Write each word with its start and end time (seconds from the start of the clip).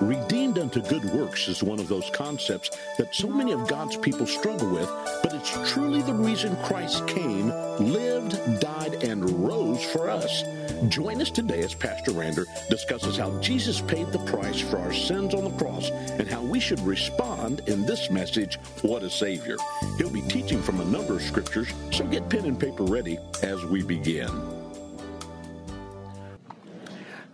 Redeemed 0.00 0.58
unto 0.58 0.80
good 0.80 1.04
works 1.12 1.46
is 1.46 1.62
one 1.62 1.78
of 1.78 1.86
those 1.86 2.08
concepts 2.14 2.70
that 2.96 3.14
so 3.14 3.28
many 3.28 3.52
of 3.52 3.68
God's 3.68 3.98
people 3.98 4.24
struggle 4.26 4.70
with, 4.70 4.88
but 5.22 5.34
it's 5.34 5.70
truly 5.70 6.00
the 6.00 6.14
reason 6.14 6.56
Christ 6.64 7.06
came, 7.06 7.48
lived, 7.78 8.32
died, 8.60 9.04
and 9.04 9.28
rose 9.46 9.84
for 9.84 10.08
us. 10.08 10.42
Join 10.88 11.20
us 11.20 11.30
today 11.30 11.62
as 11.62 11.74
Pastor 11.74 12.12
Rander 12.12 12.46
discusses 12.70 13.18
how 13.18 13.38
Jesus 13.40 13.82
paid 13.82 14.06
the 14.06 14.20
price 14.20 14.58
for 14.58 14.78
our 14.78 14.94
sins 14.94 15.34
on 15.34 15.44
the 15.44 15.58
cross 15.58 15.90
and 15.90 16.26
how 16.26 16.42
we 16.42 16.60
should 16.60 16.80
respond 16.80 17.60
in 17.66 17.84
this 17.84 18.10
message, 18.10 18.56
What 18.80 19.02
a 19.02 19.10
Savior. 19.10 19.58
He'll 19.98 20.08
be 20.08 20.22
teaching 20.22 20.62
from 20.62 20.80
a 20.80 20.84
number 20.86 21.12
of 21.12 21.22
scriptures, 21.22 21.68
so 21.90 22.06
get 22.06 22.30
pen 22.30 22.46
and 22.46 22.58
paper 22.58 22.84
ready 22.84 23.18
as 23.42 23.66
we 23.66 23.82
begin. 23.82 24.30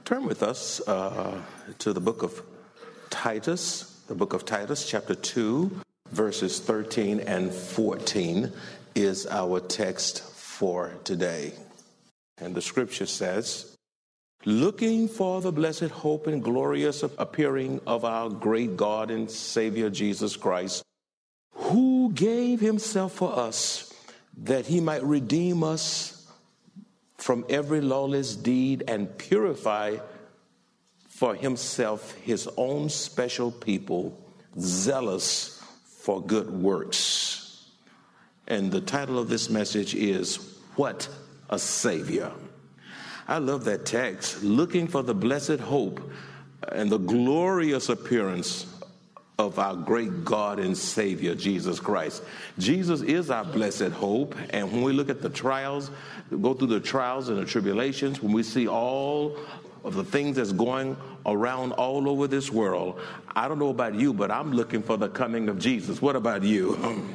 Turn 0.05 0.25
with 0.25 0.43
us 0.43 0.81
uh, 0.89 1.41
to 1.79 1.93
the 1.93 2.01
book 2.01 2.25
of 2.25 2.43
Titus, 3.17 4.03
the 4.09 4.15
book 4.15 4.35
of 4.35 4.45
Titus, 4.45 4.87
chapter 4.87 5.15
2, 5.15 5.81
verses 6.11 6.61
13 6.61 7.21
and 7.21 7.51
14 7.51 8.53
is 8.95 9.27
our 9.29 9.59
text 9.59 10.21
for 10.21 10.93
today. 11.03 11.55
And 12.37 12.55
the 12.55 12.61
scripture 12.61 13.07
says, 13.07 13.75
Looking 14.45 15.09
for 15.09 15.41
the 15.41 15.51
blessed 15.51 15.89
hope 16.05 16.27
and 16.27 16.45
glorious 16.45 17.03
appearing 17.03 17.81
of 17.87 18.05
our 18.05 18.29
great 18.29 18.77
God 18.77 19.11
and 19.11 19.31
Savior 19.31 19.89
Jesus 19.89 20.37
Christ, 20.37 20.83
who 21.55 22.13
gave 22.13 22.61
himself 22.61 23.15
for 23.15 23.35
us 23.35 23.95
that 24.37 24.67
he 24.67 24.79
might 24.79 25.03
redeem 25.03 25.65
us 25.65 26.31
from 27.17 27.47
every 27.49 27.81
lawless 27.81 28.37
deed 28.37 28.85
and 28.87 29.17
purify 29.17 29.97
for 31.17 31.35
himself 31.35 32.13
his 32.17 32.47
own 32.59 32.91
special 32.91 33.51
people, 33.51 34.23
zealous 34.61 35.63
for 35.83 36.23
good 36.23 36.51
works. 36.51 37.71
And 38.47 38.71
the 38.71 38.83
title 38.83 39.19
of 39.19 39.31
this 39.31 39.49
message 39.49 39.95
is 39.95 40.37
What 40.77 41.09
a 41.49 41.59
Savior. 41.59 42.33
I 43.27 43.39
love 43.39 43.65
that 43.65 43.87
text. 43.87 44.43
Looking 44.43 44.87
for 44.87 45.03
the 45.03 45.15
blessed 45.15 45.59
hope 45.59 46.03
and 46.71 46.91
the 46.91 46.99
glorious 46.99 47.89
appearance 47.89 48.67
of 49.39 49.59
our 49.59 49.75
great 49.75 50.23
God 50.23 50.59
and 50.59 50.77
Savior, 50.77 51.35
Jesus 51.35 51.81
Christ. 51.81 52.23
Jesus 52.59 53.01
is 53.01 53.31
our 53.31 53.45
blessed 53.45 53.89
hope. 53.89 54.35
And 54.51 54.71
when 54.71 54.83
we 54.83 54.93
look 54.93 55.09
at 55.09 55.23
the 55.23 55.31
trials, 55.31 55.91
go 56.43 56.53
through 56.53 56.69
the 56.69 56.81
trials 56.81 57.31
and 57.31 57.39
the 57.39 57.47
tribulations, 57.47 58.21
when 58.21 58.33
we 58.33 58.43
see 58.43 58.69
all 58.69 59.39
of 59.87 59.95
the 59.95 60.05
things 60.05 60.37
that's 60.37 60.53
going 60.53 60.97
around 61.25 61.73
all 61.73 62.09
over 62.09 62.27
this 62.27 62.51
world, 62.51 63.01
I 63.35 63.49
don't 63.49 63.59
know 63.59 63.71
about 63.71 63.95
you, 63.95 64.13
but 64.13 64.31
I'm 64.31 64.53
looking 64.53 64.83
for 64.83 64.97
the 64.97 65.09
coming 65.09 65.49
of 65.49 65.59
Jesus. 65.59 66.03
What 66.03 66.17
about 66.17 66.43
you? 66.43 67.09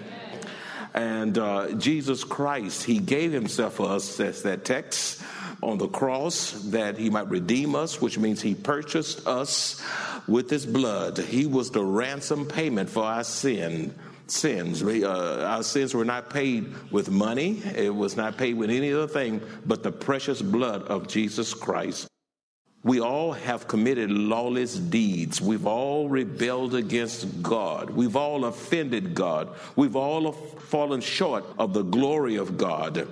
and 0.94 1.38
uh, 1.38 1.74
Jesus 1.74 2.24
Christ, 2.24 2.84
He 2.84 3.00
gave 3.00 3.32
Himself 3.32 3.76
for 3.76 3.90
us, 3.90 4.06
says 4.06 4.44
that 4.44 4.66
text, 4.66 5.22
on 5.62 5.78
the 5.78 5.88
cross 5.88 6.54
that 6.72 6.98
He 6.98 7.10
might 7.10 7.30
redeem 7.30 7.76
us, 7.76 8.02
which 8.02 8.18
means 8.18 8.42
He 8.42 8.56
purchased 8.56 9.28
us 9.28 9.84
with 10.28 10.50
His 10.50 10.66
blood. 10.66 11.18
He 11.18 11.46
was 11.46 11.72
the 11.72 11.84
ransom 11.84 12.48
payment 12.48 12.90
for 12.90 13.04
our 13.04 13.24
sin 13.24 13.94
sins. 14.32 14.82
Uh, 14.82 15.46
our 15.46 15.64
sins 15.64 15.94
were 15.94 16.06
not 16.06 16.30
paid 16.30 16.74
with 16.92 17.10
money. 17.10 17.62
It 17.76 17.94
was 17.94 18.16
not 18.16 18.38
paid 18.38 18.56
with 18.56 18.70
any 18.70 18.94
other 18.94 19.08
thing 19.08 19.42
but 19.66 19.84
the 19.84 19.92
precious 19.92 20.42
blood 20.42 20.84
of 20.84 21.08
Jesus 21.08 21.54
Christ. 21.54 22.11
We 22.84 23.00
all 23.00 23.34
have 23.34 23.68
committed 23.68 24.10
lawless 24.10 24.76
deeds. 24.76 25.40
We've 25.40 25.68
all 25.68 26.10
rebelled 26.10 26.74
against 26.74 27.44
God. 27.44 27.92
We've 27.92 28.16
all 28.16 28.46
offended 28.46 29.14
God. 29.14 29.50
We've 29.76 29.96
all 29.96 30.32
fallen 30.32 31.02
short 31.02 31.46
of 31.60 31.74
the 31.74 31.84
glory 31.84 32.38
of 32.38 32.58
God. 32.58 33.08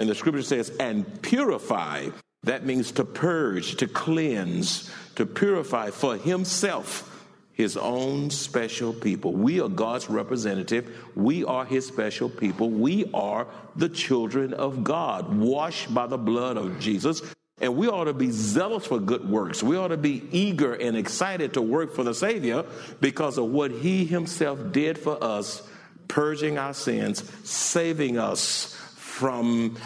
And 0.00 0.08
the 0.08 0.16
scripture 0.16 0.42
says, 0.42 0.70
and 0.80 1.22
purify. 1.22 2.08
That 2.42 2.66
means 2.66 2.90
to 2.92 3.04
purge, 3.04 3.76
to 3.76 3.86
cleanse, 3.86 4.90
to 5.14 5.24
purify 5.24 5.90
for 5.90 6.16
himself 6.16 7.08
his 7.52 7.76
own 7.76 8.30
special 8.30 8.92
people. 8.92 9.32
We 9.32 9.60
are 9.60 9.68
God's 9.68 10.10
representative. 10.10 10.90
We 11.14 11.44
are 11.44 11.64
his 11.64 11.86
special 11.86 12.28
people. 12.28 12.70
We 12.70 13.08
are 13.14 13.46
the 13.76 13.90
children 13.90 14.54
of 14.54 14.82
God, 14.82 15.32
washed 15.32 15.94
by 15.94 16.08
the 16.08 16.18
blood 16.18 16.56
of 16.56 16.80
Jesus 16.80 17.22
and 17.62 17.76
we 17.76 17.86
ought 17.88 18.04
to 18.04 18.12
be 18.12 18.30
zealous 18.32 18.86
for 18.86 18.98
good 18.98 19.26
works. 19.28 19.62
We 19.62 19.76
ought 19.76 19.88
to 19.88 19.96
be 19.96 20.26
eager 20.32 20.74
and 20.74 20.96
excited 20.96 21.54
to 21.54 21.62
work 21.62 21.94
for 21.94 22.02
the 22.02 22.12
Savior 22.12 22.64
because 23.00 23.38
of 23.38 23.46
what 23.46 23.70
He 23.70 24.04
Himself 24.04 24.72
did 24.72 24.98
for 24.98 25.22
us, 25.22 25.62
purging 26.08 26.58
our 26.58 26.74
sins, 26.74 27.22
saving 27.48 28.18
us 28.18 28.74
from 28.96 29.78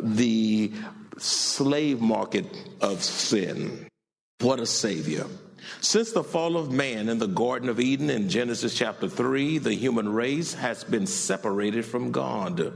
the 0.00 0.72
slave 1.18 2.00
market 2.00 2.46
of 2.80 3.02
sin. 3.04 3.86
What 4.40 4.58
a 4.58 4.66
Savior. 4.66 5.26
Since 5.82 6.12
the 6.12 6.24
fall 6.24 6.56
of 6.56 6.72
man 6.72 7.10
in 7.10 7.18
the 7.18 7.26
Garden 7.26 7.68
of 7.68 7.78
Eden 7.78 8.08
in 8.08 8.30
Genesis 8.30 8.74
chapter 8.74 9.06
3, 9.06 9.58
the 9.58 9.74
human 9.74 10.08
race 10.08 10.54
has 10.54 10.82
been 10.82 11.06
separated 11.06 11.84
from 11.84 12.10
God. 12.10 12.72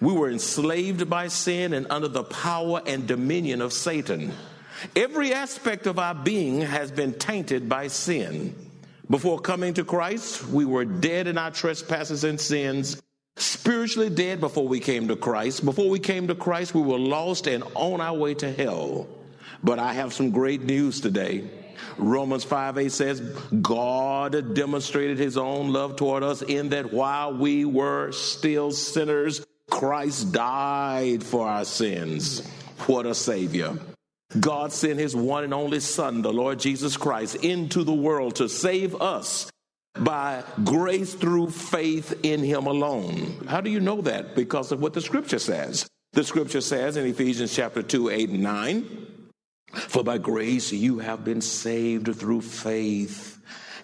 We 0.00 0.12
were 0.12 0.30
enslaved 0.30 1.08
by 1.08 1.28
sin 1.28 1.72
and 1.72 1.86
under 1.90 2.08
the 2.08 2.24
power 2.24 2.82
and 2.86 3.06
dominion 3.06 3.62
of 3.62 3.72
Satan. 3.72 4.32
Every 4.94 5.32
aspect 5.32 5.86
of 5.86 5.98
our 5.98 6.14
being 6.14 6.60
has 6.60 6.90
been 6.90 7.14
tainted 7.14 7.68
by 7.68 7.88
sin. 7.88 8.54
Before 9.08 9.38
coming 9.38 9.74
to 9.74 9.84
Christ, 9.84 10.46
we 10.48 10.64
were 10.64 10.84
dead 10.84 11.28
in 11.28 11.38
our 11.38 11.50
trespasses 11.50 12.24
and 12.24 12.40
sins, 12.40 13.00
spiritually 13.36 14.10
dead 14.10 14.40
before 14.40 14.66
we 14.66 14.80
came 14.80 15.08
to 15.08 15.16
Christ. 15.16 15.64
Before 15.64 15.88
we 15.88 15.98
came 15.98 16.26
to 16.28 16.34
Christ, 16.34 16.74
we 16.74 16.82
were 16.82 16.98
lost 16.98 17.46
and 17.46 17.62
on 17.74 18.00
our 18.00 18.14
way 18.14 18.34
to 18.34 18.52
hell. 18.52 19.06
But 19.62 19.78
I 19.78 19.92
have 19.92 20.12
some 20.12 20.30
great 20.30 20.62
news 20.62 21.00
today. 21.00 21.48
Romans 21.98 22.44
5 22.44 22.78
8 22.78 22.92
says, 22.92 23.20
God 23.62 24.54
demonstrated 24.54 25.18
his 25.18 25.36
own 25.36 25.72
love 25.72 25.96
toward 25.96 26.22
us 26.22 26.42
in 26.42 26.70
that 26.70 26.92
while 26.92 27.32
we 27.32 27.64
were 27.64 28.12
still 28.12 28.72
sinners, 28.72 29.46
Christ 29.70 30.32
died 30.32 31.22
for 31.22 31.46
our 31.46 31.64
sins. 31.64 32.46
What 32.86 33.06
a 33.06 33.14
Savior. 33.14 33.78
God 34.38 34.72
sent 34.72 34.98
his 34.98 35.14
one 35.14 35.44
and 35.44 35.54
only 35.54 35.80
Son, 35.80 36.22
the 36.22 36.32
Lord 36.32 36.58
Jesus 36.58 36.96
Christ, 36.96 37.36
into 37.36 37.84
the 37.84 37.94
world 37.94 38.36
to 38.36 38.48
save 38.48 39.00
us 39.00 39.50
by 39.98 40.42
grace 40.64 41.14
through 41.14 41.50
faith 41.50 42.20
in 42.22 42.40
him 42.40 42.66
alone. 42.66 43.46
How 43.48 43.60
do 43.60 43.70
you 43.70 43.80
know 43.80 44.02
that? 44.02 44.34
Because 44.34 44.72
of 44.72 44.80
what 44.80 44.92
the 44.92 45.00
scripture 45.00 45.38
says. 45.38 45.86
The 46.12 46.24
scripture 46.24 46.60
says 46.60 46.96
in 46.96 47.06
Ephesians 47.06 47.54
chapter 47.54 47.82
2, 47.82 48.10
8, 48.10 48.30
and 48.30 48.42
9, 48.42 49.06
For 49.72 50.02
by 50.02 50.18
grace 50.18 50.72
you 50.72 50.98
have 50.98 51.24
been 51.24 51.40
saved 51.40 52.14
through 52.16 52.42
faith 52.42 53.35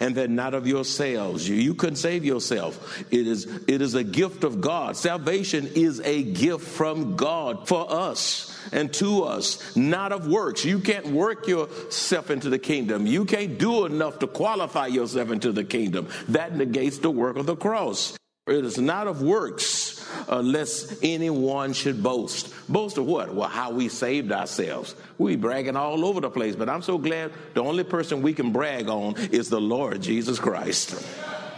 and 0.03 0.17
that 0.17 0.31
not 0.31 0.53
of 0.53 0.67
yourselves. 0.67 1.49
You, 1.49 1.55
you 1.55 1.75
couldn't 1.77 1.95
save 1.95 2.25
yourself. 2.25 3.05
It 3.13 3.29
is, 3.29 3.47
it 3.69 3.81
is 3.81 3.95
a 3.95 4.03
gift 4.03 4.43
of 4.43 4.61
God. 4.61 4.97
Salvation 4.97 5.71
is 5.77 6.01
a 6.01 6.25
gift 6.25 6.67
from 6.67 7.15
God 7.15 7.69
for 7.69 7.87
us 7.89 8.53
and 8.73 8.93
to 8.95 9.23
us, 9.23 9.77
not 9.77 10.11
of 10.11 10.27
works. 10.27 10.65
You 10.65 10.81
can't 10.81 11.07
work 11.07 11.47
yourself 11.47 12.33
into 12.33 12.51
the 12.51 12.59
kingdom. 12.59 13.07
You 13.07 13.25
can't 13.25 13.59
do 13.59 13.87
enough 13.87 14.19
to 14.19 14.27
qualify 14.27 14.89
yourself 14.89 15.31
into 15.31 15.53
the 15.53 15.63
kingdom. 15.63 16.09
That 16.29 16.57
negates 16.57 16.99
the 16.99 17.11
work 17.11 17.37
of 17.37 17.47
the 17.47 17.55
cross. 17.55 18.19
It 18.49 18.65
is 18.65 18.79
not 18.79 19.07
of 19.07 19.23
works, 19.23 19.82
unless 20.29 20.97
anyone 21.03 21.73
should 21.73 22.03
boast. 22.03 22.53
Boast 22.69 22.99
of 22.99 23.07
what? 23.07 23.35
Well, 23.35 23.49
how 23.49 23.73
we 23.73 23.89
saved 23.89 24.33
ourselves. 24.33 24.95
We 25.19 25.37
bragging 25.37 25.77
all 25.77 26.05
over 26.05 26.21
the 26.21 26.31
place, 26.31 26.57
but 26.57 26.69
I'm 26.69 26.83
so 26.83 26.99
glad 26.99 27.33
the 27.55 27.63
only 27.63 27.85
person 27.85 28.23
we 28.23 28.33
can 28.33 28.53
brag 28.53 28.89
on 28.89 29.17
is 29.31 29.49
the 29.49 29.61
Lord 29.61 30.03
Jesus 30.03 30.39
Christ. 30.39 30.95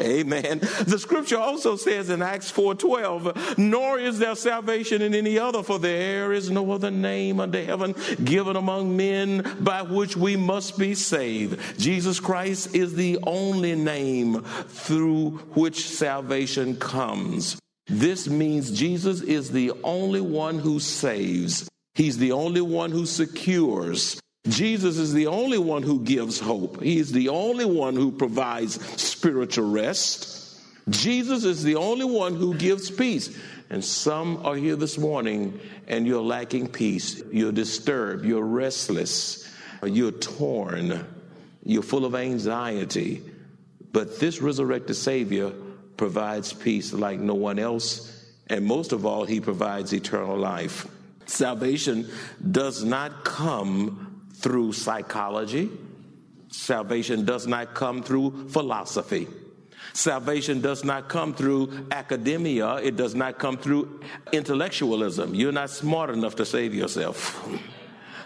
Amen. 0.00 0.58
The 0.58 0.98
scripture 0.98 1.38
also 1.38 1.76
says 1.76 2.10
in 2.10 2.22
Acts 2.22 2.50
4:12, 2.50 3.58
nor 3.58 3.98
is 3.98 4.18
there 4.18 4.34
salvation 4.34 5.02
in 5.02 5.14
any 5.14 5.38
other, 5.38 5.62
for 5.62 5.78
there 5.78 6.32
is 6.32 6.50
no 6.50 6.72
other 6.72 6.90
name 6.90 7.40
under 7.40 7.62
heaven 7.64 7.94
given 8.24 8.56
among 8.56 8.96
men 8.96 9.58
by 9.60 9.82
which 9.82 10.16
we 10.16 10.36
must 10.36 10.78
be 10.78 10.94
saved. 10.94 11.78
Jesus 11.78 12.20
Christ 12.20 12.74
is 12.74 12.94
the 12.94 13.18
only 13.24 13.74
name 13.74 14.42
through 14.68 15.30
which 15.54 15.88
salvation 15.88 16.76
comes. 16.76 17.56
This 17.86 18.28
means 18.28 18.70
Jesus 18.70 19.20
is 19.20 19.50
the 19.50 19.72
only 19.82 20.20
one 20.20 20.58
who 20.58 20.80
saves. 20.80 21.68
He's 21.94 22.18
the 22.18 22.32
only 22.32 22.60
one 22.60 22.90
who 22.90 23.06
secures. 23.06 24.20
Jesus 24.48 24.98
is 24.98 25.12
the 25.12 25.26
only 25.26 25.58
one 25.58 25.82
who 25.82 26.00
gives 26.00 26.40
hope. 26.40 26.82
He 26.82 26.98
is 26.98 27.12
the 27.12 27.28
only 27.28 27.64
one 27.64 27.94
who 27.94 28.12
provides 28.12 28.74
spiritual 29.00 29.70
rest. 29.70 30.60
Jesus 30.88 31.44
is 31.44 31.62
the 31.62 31.76
only 31.76 32.04
one 32.04 32.34
who 32.34 32.54
gives 32.54 32.90
peace. 32.90 33.36
And 33.70 33.82
some 33.84 34.44
are 34.44 34.54
here 34.54 34.76
this 34.76 34.98
morning 34.98 35.60
and 35.86 36.06
you're 36.06 36.22
lacking 36.22 36.68
peace. 36.68 37.22
You're 37.32 37.52
disturbed. 37.52 38.24
You're 38.24 38.44
restless. 38.44 39.48
You're 39.82 40.12
torn. 40.12 41.06
You're 41.64 41.82
full 41.82 42.04
of 42.04 42.14
anxiety. 42.14 43.22
But 43.92 44.20
this 44.20 44.42
resurrected 44.42 44.96
Savior 44.96 45.52
provides 45.96 46.52
peace 46.52 46.92
like 46.92 47.20
no 47.20 47.34
one 47.34 47.58
else. 47.58 48.10
And 48.48 48.64
most 48.64 48.92
of 48.92 49.06
all, 49.06 49.24
He 49.24 49.40
provides 49.40 49.92
eternal 49.92 50.36
life. 50.36 50.86
Salvation 51.26 52.10
does 52.50 52.84
not 52.84 53.24
come 53.24 54.28
through 54.34 54.72
psychology. 54.72 55.70
Salvation 56.50 57.24
does 57.24 57.46
not 57.46 57.74
come 57.74 58.02
through 58.02 58.48
philosophy. 58.48 59.26
Salvation 59.92 60.60
does 60.60 60.84
not 60.84 61.08
come 61.08 61.34
through 61.34 61.86
academia. 61.90 62.76
It 62.76 62.96
does 62.96 63.14
not 63.14 63.38
come 63.38 63.56
through 63.56 64.00
intellectualism. 64.32 65.34
You're 65.34 65.52
not 65.52 65.70
smart 65.70 66.10
enough 66.10 66.36
to 66.36 66.44
save 66.44 66.74
yourself. 66.74 67.48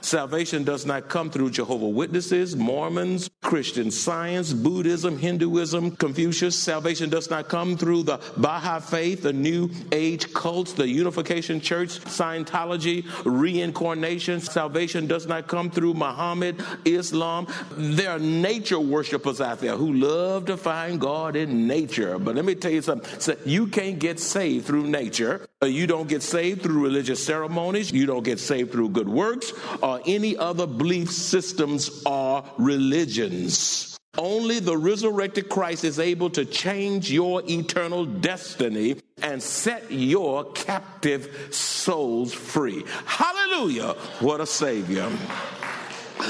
Salvation 0.01 0.65
does 0.65 0.87
not 0.87 1.09
come 1.09 1.31
through 1.31 1.51
Jehovah 1.51 1.89
Witnesses, 1.89 2.57
Mormons, 2.57 3.31
Christian 3.43 3.91
Science, 3.91 4.53
Buddhism, 4.53 5.19
Hinduism, 5.19 5.97
Confucius. 5.97 6.59
Salvation 6.59 7.11
does 7.11 7.31
not 7.31 7.49
come 7.49 7.77
through 7.77 8.05
the 8.05 8.21
Baha'i 8.37 8.81
faith, 8.81 9.23
the 9.23 9.33
New 9.33 9.71
Age 9.93 10.33
cults, 10.33 10.73
the 10.73 10.89
Unification 10.89 11.61
Church, 11.61 12.01
Scientology, 12.01 13.05
reincarnation. 13.25 14.41
Salvation 14.41 15.07
does 15.07 15.27
not 15.27 15.47
come 15.47 15.71
through 15.71 15.95
Muhammad, 15.95 16.63
Islam. 16.85 17.47
There 17.73 18.11
are 18.11 18.19
nature 18.19 18.81
worshipers 18.81 19.41
out 19.41 19.61
there 19.61 19.77
who 19.77 19.93
love 19.93 20.47
to 20.47 20.57
find 20.57 21.01
God 21.01 21.37
in 21.37 21.67
nature. 21.67 22.19
But 22.19 22.37
let 22.37 22.45
me 22.45 22.55
tell 22.55 22.73
you 22.73 22.83
something. 22.83 23.37
You 23.45 23.67
can't 23.67 23.99
get 23.99 24.21
saved 24.21 24.67
through 24.67 24.87
nature. 24.87 25.47
You 25.63 25.87
don't 25.87 26.09
get 26.09 26.23
saved 26.23 26.63
through 26.63 26.83
religious 26.83 27.25
ceremonies. 27.25 27.93
You 27.93 28.07
don't 28.07 28.23
get 28.23 28.39
saved 28.39 28.73
through 28.73 28.91
good 28.91 29.09
works 29.09 29.53
or 29.89 30.03
any 30.05 30.37
other 30.37 30.67
belief 30.67 31.11
systems 31.11 32.03
or 32.05 32.45
religions. 32.59 33.97
Only 34.19 34.59
the 34.59 34.77
resurrected 34.77 35.49
Christ 35.49 35.85
is 35.85 35.99
able 35.99 36.31
to 36.31 36.45
change 36.45 37.11
your 37.11 37.43
eternal 37.49 38.05
destiny 38.05 38.97
and 39.23 39.43
set 39.43 39.91
your 39.91 40.53
captive 40.53 41.49
souls 41.51 42.35
free. 42.35 42.85
Hallelujah. 43.07 43.93
What 44.21 44.41
a 44.41 44.47
Savior. 44.47 45.09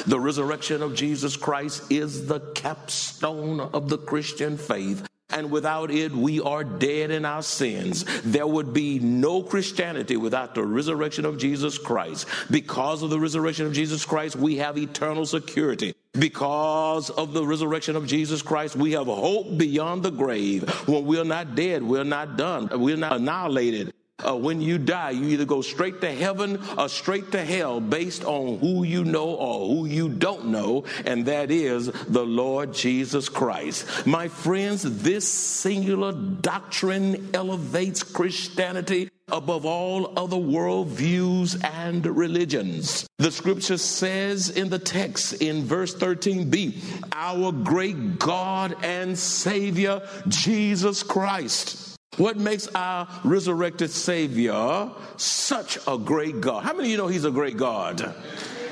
The 0.06 0.20
resurrection 0.20 0.82
of 0.82 0.94
Jesus 0.94 1.37
Christ 1.37 1.90
is 1.90 2.26
the 2.26 2.40
capstone 2.54 3.58
of 3.61 3.88
the 3.88 3.99
Christian 3.99 4.58
faith 4.58 5.08
and 5.30 5.50
without 5.50 5.90
it, 5.90 6.10
we 6.12 6.40
are 6.40 6.64
dead 6.64 7.10
in 7.10 7.25
our 7.25 7.42
sins. 7.42 8.04
There 8.22 8.46
would 8.46 8.72
be 8.72 8.98
no 8.98 9.42
Christianity 9.42 10.16
without 10.16 10.54
the 10.54 10.64
resurrection 10.64 11.26
of 11.26 11.36
Jesus 11.36 11.76
Christ. 11.76 12.26
Because 12.50 13.02
of 13.02 13.10
the 13.10 13.20
resurrection 13.20 13.66
of 13.66 13.75
Jesus 13.75 14.04
Christ, 14.04 14.36
we 14.36 14.56
have 14.56 14.78
eternal 14.78 15.26
security. 15.26 15.94
Because 16.19 17.10
of 17.10 17.34
the 17.34 17.46
resurrection 17.46 17.94
of 17.94 18.06
Jesus 18.06 18.40
Christ, 18.40 18.75
we 18.75 18.92
have 18.92 19.06
hope 19.06 19.58
beyond 19.58 20.02
the 20.02 20.10
grave. 20.10 20.69
When 20.88 21.04
we're 21.04 21.25
not 21.25 21.54
dead, 21.54 21.82
we're 21.82 22.04
not 22.04 22.38
done, 22.38 22.69
we're 22.80 22.96
not 22.96 23.16
annihilated. 23.16 23.92
Uh, 24.26 24.34
when 24.34 24.60
you 24.60 24.78
die, 24.78 25.10
you 25.10 25.28
either 25.28 25.44
go 25.44 25.62
straight 25.62 26.00
to 26.00 26.12
heaven 26.12 26.60
or 26.76 26.88
straight 26.88 27.30
to 27.30 27.44
hell 27.44 27.80
based 27.80 28.24
on 28.24 28.58
who 28.58 28.82
you 28.82 29.04
know 29.04 29.28
or 29.28 29.68
who 29.68 29.86
you 29.86 30.08
don't 30.08 30.46
know, 30.46 30.82
and 31.04 31.26
that 31.26 31.52
is 31.52 31.86
the 31.86 32.24
Lord 32.24 32.74
Jesus 32.74 33.28
Christ. 33.28 33.86
My 34.08 34.26
friends, 34.26 34.82
this 35.02 35.28
singular 35.28 36.10
doctrine 36.10 37.30
elevates 37.32 38.02
Christianity 38.02 39.08
above 39.28 39.64
all 39.64 40.18
other 40.18 40.36
worldviews 40.36 41.62
and 41.62 42.04
religions. 42.04 43.06
The 43.18 43.30
scripture 43.30 43.78
says 43.78 44.50
in 44.50 44.68
the 44.68 44.80
text 44.80 45.34
in 45.34 45.64
verse 45.64 45.94
13b, 45.94 47.04
our 47.12 47.52
great 47.52 48.18
God 48.18 48.74
and 48.82 49.16
Savior, 49.16 50.02
Jesus 50.26 51.04
Christ 51.04 51.88
what 52.18 52.36
makes 52.36 52.68
our 52.74 53.08
resurrected 53.24 53.90
Savior 53.90 54.90
such 55.16 55.78
a 55.86 55.96
great 55.96 56.40
God? 56.40 56.64
How 56.64 56.72
many 56.72 56.88
of 56.88 56.90
you 56.90 56.96
know 56.98 57.08
He's 57.08 57.24
a 57.24 57.30
great 57.30 57.56
God? 57.56 58.14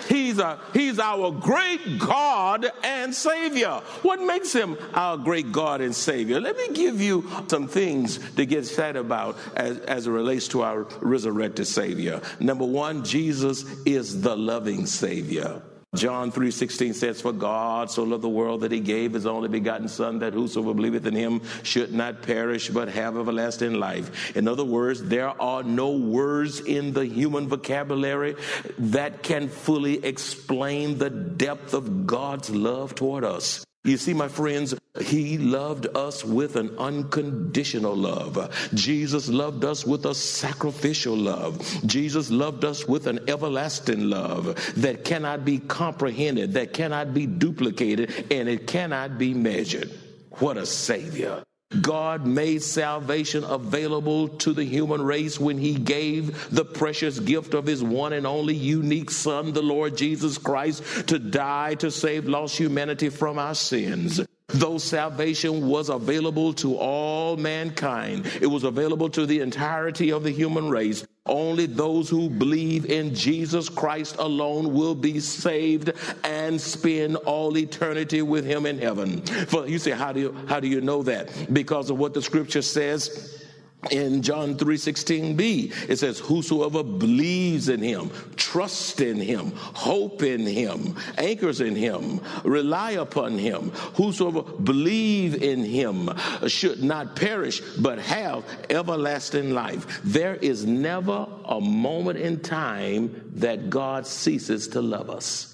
He's, 0.09 0.39
a, 0.39 0.61
he's 0.73 0.99
our 0.99 1.33
great 1.33 1.99
God 1.99 2.71
and 2.85 3.15
Savior. 3.15 3.81
What 4.03 4.21
makes 4.21 4.53
him 4.53 4.77
our 4.95 5.17
great 5.17 5.51
God 5.53 5.81
and 5.81 5.95
Savior? 5.95 6.41
Let 6.41 6.57
me 6.57 6.69
give 6.73 7.01
you 7.01 7.29
some 7.49 7.67
things 7.67 8.19
to 8.35 8.47
get 8.47 8.61
excited 8.61 9.01
about 9.01 9.37
as, 9.57 9.79
as 9.81 10.07
it 10.07 10.11
relates 10.11 10.49
to 10.49 10.63
our 10.63 10.85
resurrected 11.01 11.67
Savior. 11.67 12.21
Number 12.39 12.65
one, 12.65 13.05
Jesus 13.05 13.65
is 13.85 14.21
the 14.21 14.37
loving 14.37 14.87
Savior. 14.87 15.61
John 15.97 16.31
3:16 16.31 16.95
says, 16.95 17.21
For 17.21 17.33
God 17.33 17.91
so 17.91 18.05
loved 18.05 18.23
the 18.23 18.29
world 18.29 18.61
that 18.61 18.73
he 18.73 18.81
gave 18.81 19.15
his 19.15 19.27
only 19.27 19.49
begotten 19.49 19.89
Son, 19.89 20.21
that 20.21 20.33
whosoever 20.33 20.75
believeth 20.75 21.07
in 21.07 21.15
him 21.15 21.41
should 21.63 21.93
not 21.93 22.23
perish, 22.23 22.69
but 22.69 22.89
have 22.89 23.17
everlasting 23.17 23.75
life. 23.75 24.37
In 24.37 24.47
other 24.47 24.65
words, 24.65 25.03
there 25.03 25.41
are 25.41 25.63
no 25.63 25.91
words 25.91 26.61
in 26.61 26.93
the 26.93 27.07
human 27.07 27.49
vocabulary 27.49 28.37
that 28.79 29.23
can 29.23 29.49
fully 29.49 30.05
explain 30.05 30.99
the 30.99 31.11
depth 31.11 31.75
of 31.75 32.07
God's 32.07 32.51
love 32.51 32.95
toward 32.95 33.25
us. 33.25 33.65
You 33.85 33.97
see, 33.97 34.15
my 34.15 34.29
friends, 34.29 34.75
he 35.03 35.39
loved 35.39 35.87
us 35.97 36.25
with 36.25 36.57
an 36.57 36.77
unconditional 36.79 37.97
love. 37.97 38.71
Jesus 38.75 39.29
loved 39.29 39.65
us 39.65 39.85
with 39.85 40.07
a 40.07 40.15
sacrificial 40.15 41.17
love. 41.17 41.61
Jesus 41.87 42.31
loved 42.31 42.65
us 42.65 42.87
with 42.87 43.07
an 43.07 43.21
everlasting 43.29 44.09
love 44.09 44.55
that 44.77 45.05
cannot 45.05 45.45
be 45.45 45.59
comprehended, 45.59 46.55
that 46.55 46.73
cannot 46.73 47.15
be 47.15 47.27
duplicated, 47.27 48.27
and 48.31 48.49
it 48.49 48.67
cannot 48.67 49.19
be 49.19 49.35
measured. 49.35 49.91
What 50.39 50.57
a 50.57 50.67
Savior. 50.67 51.43
God 51.81 52.25
made 52.27 52.63
salvation 52.63 53.43
available 53.43 54.29
to 54.29 54.53
the 54.53 54.65
human 54.65 55.03
race 55.03 55.41
when 55.41 55.59
He 55.59 55.75
gave 55.75 56.49
the 56.51 56.65
precious 56.65 57.19
gift 57.19 57.55
of 57.55 57.67
His 57.67 57.83
one 57.83 58.13
and 58.13 58.27
only 58.27 58.55
unique 58.55 59.11
Son, 59.11 59.53
the 59.53 59.63
Lord 59.63 59.97
Jesus 59.97 60.39
Christ, 60.39 61.09
to 61.09 61.19
die 61.19 61.75
to 61.77 61.91
save 61.91 62.27
lost 62.27 62.57
humanity 62.57 63.09
from 63.09 63.39
our 63.39 63.55
sins. 63.55 64.26
Though 64.57 64.79
salvation 64.79 65.69
was 65.69 65.91
available 65.91 66.55
to 66.55 66.77
all 66.77 67.37
mankind, 67.37 68.25
it 68.41 68.47
was 68.47 68.65
available 68.65 69.11
to 69.11 69.27
the 69.27 69.41
entirety 69.41 70.11
of 70.11 70.23
the 70.23 70.31
human 70.31 70.71
race. 70.71 71.07
Only 71.27 71.67
those 71.67 72.09
who 72.09 72.31
believe 72.31 72.87
in 72.87 73.15
Jesus 73.15 73.69
Christ 73.69 74.17
alone 74.19 74.73
will 74.73 74.95
be 74.95 75.21
saved 75.21 75.93
and 76.25 76.59
spend 76.59 77.17
all 77.17 77.59
eternity 77.59 78.23
with 78.23 78.47
him 78.47 78.65
in 78.65 78.79
heaven. 78.79 79.21
For 79.23 79.69
you 79.69 79.79
say, 79.79 79.91
how 79.91 80.13
do 80.13 80.21
you, 80.21 80.37
how 80.49 80.59
do 80.59 80.69
you 80.69 80.81
know 80.81 81.03
that? 81.03 81.53
Because 81.53 81.91
of 81.91 81.99
what 81.99 82.15
the 82.15 82.23
scripture 82.23 82.63
says 82.63 83.46
in 83.91 84.23
John 84.23 84.57
3:16b 84.57 85.89
it 85.89 85.97
says 85.97 86.19
whosoever 86.19 86.83
believes 86.83 87.69
in 87.69 87.81
him 87.81 88.11
trusts 88.37 89.01
in 89.01 89.17
him 89.17 89.53
hope 89.57 90.23
in 90.23 90.41
him 90.41 90.97
anchors 91.19 91.61
in 91.61 91.75
him 91.75 92.21
rely 92.45 92.93
upon 92.93 93.39
him. 93.39 93.71
Whosoever 93.95 94.43
believe 94.43 95.43
in 95.43 95.65
him 95.65 96.11
should 96.47 96.83
not 96.83 97.17
perish 97.17 97.61
but 97.79 97.99
have 97.99 98.45
everlasting 98.71 99.53
life. 99.53 100.01
There 100.05 100.37
is 100.37 100.67
never 100.67 101.27
a 101.45 101.61
moment 101.61 102.19
in 102.19 102.41
time 102.41 103.31
that 103.37 103.71
God 103.71 104.07
ceases 104.07 104.69
to 104.69 104.83
love 104.83 105.11
us. 105.11 105.53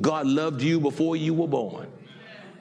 God 0.00 0.26
loved 0.26 0.62
you 0.62 0.80
before 0.80 1.16
you 1.16 1.34
were 1.34 1.48
born 1.48 1.88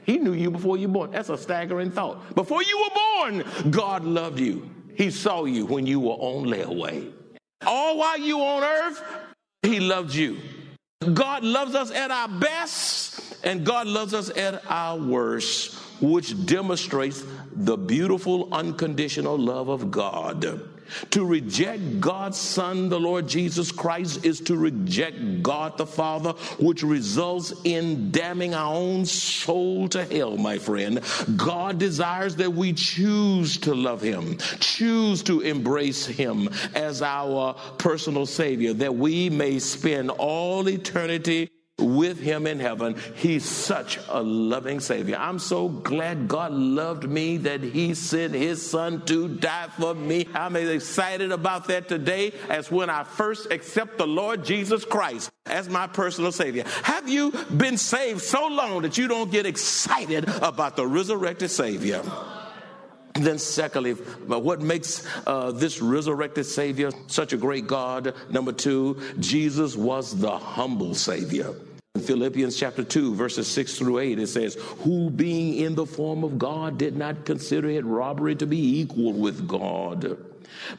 he 0.05 0.17
knew 0.17 0.33
you 0.33 0.51
before 0.51 0.77
you 0.77 0.87
were 0.87 0.93
born. 0.93 1.11
That's 1.11 1.29
a 1.29 1.37
staggering 1.37 1.91
thought. 1.91 2.35
Before 2.35 2.63
you 2.63 2.77
were 2.77 2.95
born, 2.95 3.71
God 3.71 4.03
loved 4.03 4.39
you. 4.39 4.69
He 4.95 5.11
saw 5.11 5.45
you 5.45 5.65
when 5.65 5.85
you 5.85 5.99
were 5.99 6.11
on 6.13 6.45
layaway. 6.45 7.11
All 7.65 7.97
while 7.97 8.19
you 8.19 8.39
on 8.39 8.63
earth, 8.63 9.03
He 9.61 9.79
loved 9.79 10.13
you. 10.13 10.37
God 11.13 11.43
loves 11.43 11.75
us 11.75 11.91
at 11.91 12.11
our 12.11 12.27
best, 12.27 13.37
and 13.43 13.65
God 13.65 13.87
loves 13.87 14.13
us 14.13 14.29
at 14.37 14.63
our 14.69 14.97
worst. 14.97 15.79
which 16.01 16.45
demonstrates 16.45 17.23
the 17.53 17.77
beautiful 17.77 18.53
unconditional 18.53 19.37
love 19.37 19.69
of 19.69 19.89
God. 19.89 20.59
To 21.11 21.25
reject 21.25 21.99
God's 21.99 22.37
Son, 22.37 22.89
the 22.89 22.99
Lord 22.99 23.27
Jesus 23.27 23.71
Christ, 23.71 24.25
is 24.25 24.39
to 24.41 24.55
reject 24.55 25.43
God 25.43 25.77
the 25.77 25.85
Father, 25.85 26.33
which 26.59 26.83
results 26.83 27.53
in 27.63 28.11
damning 28.11 28.53
our 28.53 28.73
own 28.73 29.05
soul 29.05 29.87
to 29.89 30.05
hell, 30.05 30.37
my 30.37 30.57
friend. 30.57 31.01
God 31.35 31.77
desires 31.77 32.35
that 32.37 32.53
we 32.53 32.73
choose 32.73 33.57
to 33.59 33.73
love 33.73 34.01
Him, 34.01 34.37
choose 34.59 35.23
to 35.23 35.41
embrace 35.41 36.05
Him 36.05 36.49
as 36.75 37.01
our 37.01 37.53
personal 37.77 38.25
Savior, 38.25 38.73
that 38.73 38.95
we 38.95 39.29
may 39.29 39.59
spend 39.59 40.09
all 40.11 40.67
eternity 40.67 41.49
with 41.79 42.19
him 42.19 42.45
in 42.45 42.59
heaven. 42.59 42.95
He's 43.15 43.45
such 43.45 43.99
a 44.09 44.21
loving 44.21 44.79
Savior. 44.79 45.17
I'm 45.17 45.39
so 45.39 45.69
glad 45.69 46.27
God 46.27 46.51
loved 46.51 47.09
me 47.09 47.37
that 47.37 47.61
He 47.61 47.93
sent 47.95 48.33
His 48.33 48.67
Son 48.67 49.03
to 49.05 49.27
die 49.27 49.67
for 49.77 49.95
me. 49.95 50.27
I'm 50.33 50.55
as 50.55 50.69
excited 50.69 51.31
about 51.31 51.67
that 51.69 51.89
today 51.89 52.33
as 52.49 52.69
when 52.69 52.89
I 52.89 53.03
first 53.03 53.51
accept 53.51 53.97
the 53.97 54.07
Lord 54.07 54.45
Jesus 54.45 54.85
Christ 54.85 55.31
as 55.45 55.67
my 55.67 55.87
personal 55.87 56.31
Savior. 56.31 56.63
Have 56.83 57.09
you 57.09 57.31
been 57.55 57.77
saved 57.77 58.21
so 58.21 58.47
long 58.47 58.83
that 58.83 58.97
you 58.97 59.07
don't 59.07 59.31
get 59.31 59.45
excited 59.45 60.27
about 60.41 60.75
the 60.75 60.85
resurrected 60.85 61.49
Savior? 61.49 62.03
Then, 63.13 63.37
secondly, 63.37 63.91
what 63.91 64.61
makes 64.61 65.05
uh, 65.27 65.51
this 65.51 65.81
resurrected 65.81 66.45
Savior 66.45 66.89
such 67.07 67.31
a 67.33 67.37
great 67.37 67.67
God? 67.67 68.15
Number 68.29 68.51
two, 68.51 68.99
Jesus 69.19 69.75
was 69.75 70.17
the 70.19 70.37
humble 70.37 70.95
Savior. 70.95 71.53
In 71.95 72.01
Philippians 72.01 72.57
chapter 72.57 72.83
2, 72.83 73.13
verses 73.13 73.47
6 73.47 73.77
through 73.77 73.99
8, 73.99 74.17
it 74.17 74.27
says, 74.27 74.55
Who 74.79 75.11
being 75.11 75.57
in 75.57 75.75
the 75.75 75.85
form 75.85 76.23
of 76.23 76.39
God 76.39 76.79
did 76.79 76.97
not 76.97 77.23
consider 77.23 77.69
it 77.69 77.85
robbery 77.85 78.35
to 78.35 78.47
be 78.47 78.79
equal 78.79 79.13
with 79.13 79.47
God 79.47 80.17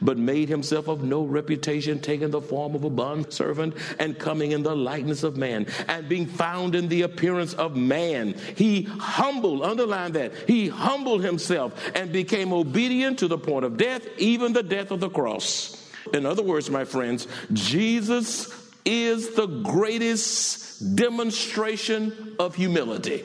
but 0.01 0.17
made 0.17 0.49
himself 0.49 0.87
of 0.87 1.03
no 1.03 1.23
reputation, 1.23 1.99
taking 1.99 2.31
the 2.31 2.41
form 2.41 2.75
of 2.75 2.83
a 2.83 2.89
bondservant 2.89 3.75
and 3.99 4.17
coming 4.17 4.51
in 4.51 4.63
the 4.63 4.75
likeness 4.75 5.23
of 5.23 5.37
man. 5.37 5.67
And 5.87 6.07
being 6.09 6.25
found 6.25 6.75
in 6.75 6.87
the 6.87 7.03
appearance 7.03 7.53
of 7.53 7.75
man, 7.75 8.35
he 8.55 8.83
humbled, 8.83 9.63
underline 9.63 10.13
that, 10.13 10.33
he 10.47 10.67
humbled 10.67 11.23
himself 11.23 11.73
and 11.95 12.11
became 12.11 12.53
obedient 12.53 13.19
to 13.19 13.27
the 13.27 13.37
point 13.37 13.65
of 13.65 13.77
death, 13.77 14.05
even 14.17 14.53
the 14.53 14.63
death 14.63 14.91
of 14.91 14.99
the 14.99 15.09
cross. 15.09 15.81
In 16.13 16.25
other 16.25 16.43
words, 16.43 16.69
my 16.69 16.85
friends, 16.85 17.27
Jesus 17.53 18.53
is 18.85 19.35
the 19.35 19.47
greatest 19.47 20.95
demonstration 20.95 22.35
of 22.39 22.55
humility. 22.55 23.23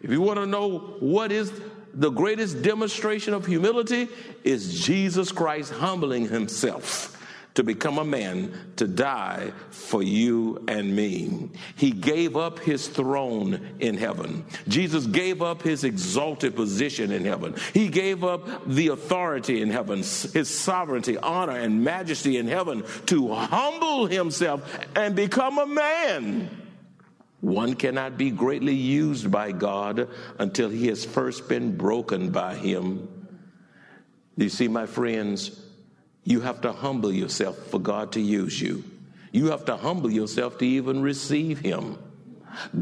If 0.00 0.10
you 0.10 0.22
want 0.22 0.38
to 0.38 0.46
know 0.46 0.78
what 1.00 1.32
is 1.32 1.52
the 1.96 2.10
greatest 2.10 2.62
demonstration 2.62 3.34
of 3.34 3.46
humility 3.46 4.08
is 4.44 4.84
Jesus 4.84 5.32
Christ 5.32 5.72
humbling 5.72 6.28
himself 6.28 7.16
to 7.54 7.64
become 7.64 7.98
a 7.98 8.04
man 8.04 8.52
to 8.76 8.86
die 8.86 9.50
for 9.70 10.02
you 10.02 10.62
and 10.68 10.94
me. 10.94 11.48
He 11.74 11.90
gave 11.90 12.36
up 12.36 12.58
his 12.58 12.86
throne 12.86 13.76
in 13.80 13.96
heaven. 13.96 14.44
Jesus 14.68 15.06
gave 15.06 15.40
up 15.40 15.62
his 15.62 15.82
exalted 15.82 16.54
position 16.54 17.10
in 17.10 17.24
heaven. 17.24 17.54
He 17.72 17.88
gave 17.88 18.24
up 18.24 18.66
the 18.66 18.88
authority 18.88 19.62
in 19.62 19.70
heaven, 19.70 20.00
his 20.00 20.50
sovereignty, 20.50 21.16
honor, 21.16 21.58
and 21.58 21.82
majesty 21.82 22.36
in 22.36 22.46
heaven 22.46 22.84
to 23.06 23.34
humble 23.34 24.06
himself 24.06 24.78
and 24.94 25.16
become 25.16 25.58
a 25.58 25.66
man 25.66 26.65
one 27.46 27.74
cannot 27.74 28.18
be 28.18 28.32
greatly 28.32 28.74
used 28.74 29.30
by 29.30 29.52
God 29.52 30.08
until 30.36 30.68
he 30.68 30.88
has 30.88 31.04
first 31.04 31.48
been 31.48 31.76
broken 31.76 32.30
by 32.30 32.56
him. 32.56 33.08
You 34.36 34.48
see, 34.48 34.66
my 34.66 34.86
friends, 34.86 35.62
you 36.24 36.40
have 36.40 36.60
to 36.62 36.72
humble 36.72 37.12
yourself 37.12 37.56
for 37.68 37.78
God 37.78 38.10
to 38.14 38.20
use 38.20 38.60
you. 38.60 38.82
You 39.30 39.52
have 39.52 39.64
to 39.66 39.76
humble 39.76 40.10
yourself 40.10 40.58
to 40.58 40.66
even 40.66 41.02
receive 41.02 41.60
him. 41.60 41.98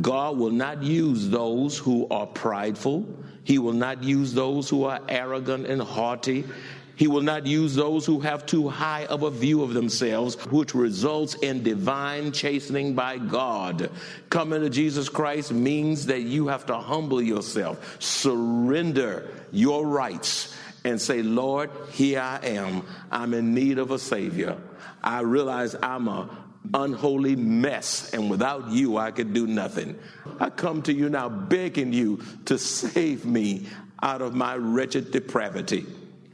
God 0.00 0.38
will 0.38 0.50
not 0.50 0.82
use 0.82 1.28
those 1.28 1.76
who 1.76 2.08
are 2.08 2.26
prideful. 2.26 3.06
He 3.44 3.58
will 3.58 3.72
not 3.72 4.02
use 4.02 4.32
those 4.32 4.68
who 4.68 4.84
are 4.84 5.00
arrogant 5.08 5.66
and 5.66 5.80
haughty. 5.80 6.44
He 6.96 7.08
will 7.08 7.22
not 7.22 7.46
use 7.46 7.74
those 7.74 8.06
who 8.06 8.20
have 8.20 8.46
too 8.46 8.68
high 8.68 9.06
of 9.06 9.22
a 9.22 9.30
view 9.30 9.62
of 9.62 9.74
themselves, 9.74 10.36
which 10.46 10.74
results 10.74 11.34
in 11.34 11.62
divine 11.62 12.32
chastening 12.32 12.94
by 12.94 13.18
God. 13.18 13.90
Coming 14.30 14.60
to 14.60 14.70
Jesus 14.70 15.08
Christ 15.08 15.52
means 15.52 16.06
that 16.06 16.22
you 16.22 16.48
have 16.48 16.66
to 16.66 16.78
humble 16.78 17.20
yourself, 17.20 17.96
surrender 18.00 19.28
your 19.50 19.86
rights, 19.86 20.56
and 20.84 21.00
say, 21.00 21.22
Lord, 21.22 21.70
here 21.90 22.20
I 22.20 22.38
am. 22.44 22.84
I'm 23.10 23.34
in 23.34 23.54
need 23.54 23.78
of 23.78 23.90
a 23.90 23.98
Savior. 23.98 24.56
I 25.02 25.20
realize 25.20 25.74
I'm 25.82 26.08
a 26.08 26.43
unholy 26.72 27.36
mess, 27.36 28.12
and 28.14 28.30
without 28.30 28.70
you, 28.70 28.96
I 28.96 29.10
could 29.10 29.34
do 29.34 29.46
nothing. 29.46 29.98
I 30.40 30.50
come 30.50 30.82
to 30.82 30.92
you 30.92 31.08
now 31.08 31.28
begging 31.28 31.92
you 31.92 32.22
to 32.46 32.58
save 32.58 33.26
me 33.26 33.66
out 34.02 34.22
of 34.22 34.34
my 34.34 34.56
wretched 34.56 35.10
depravity. 35.10 35.86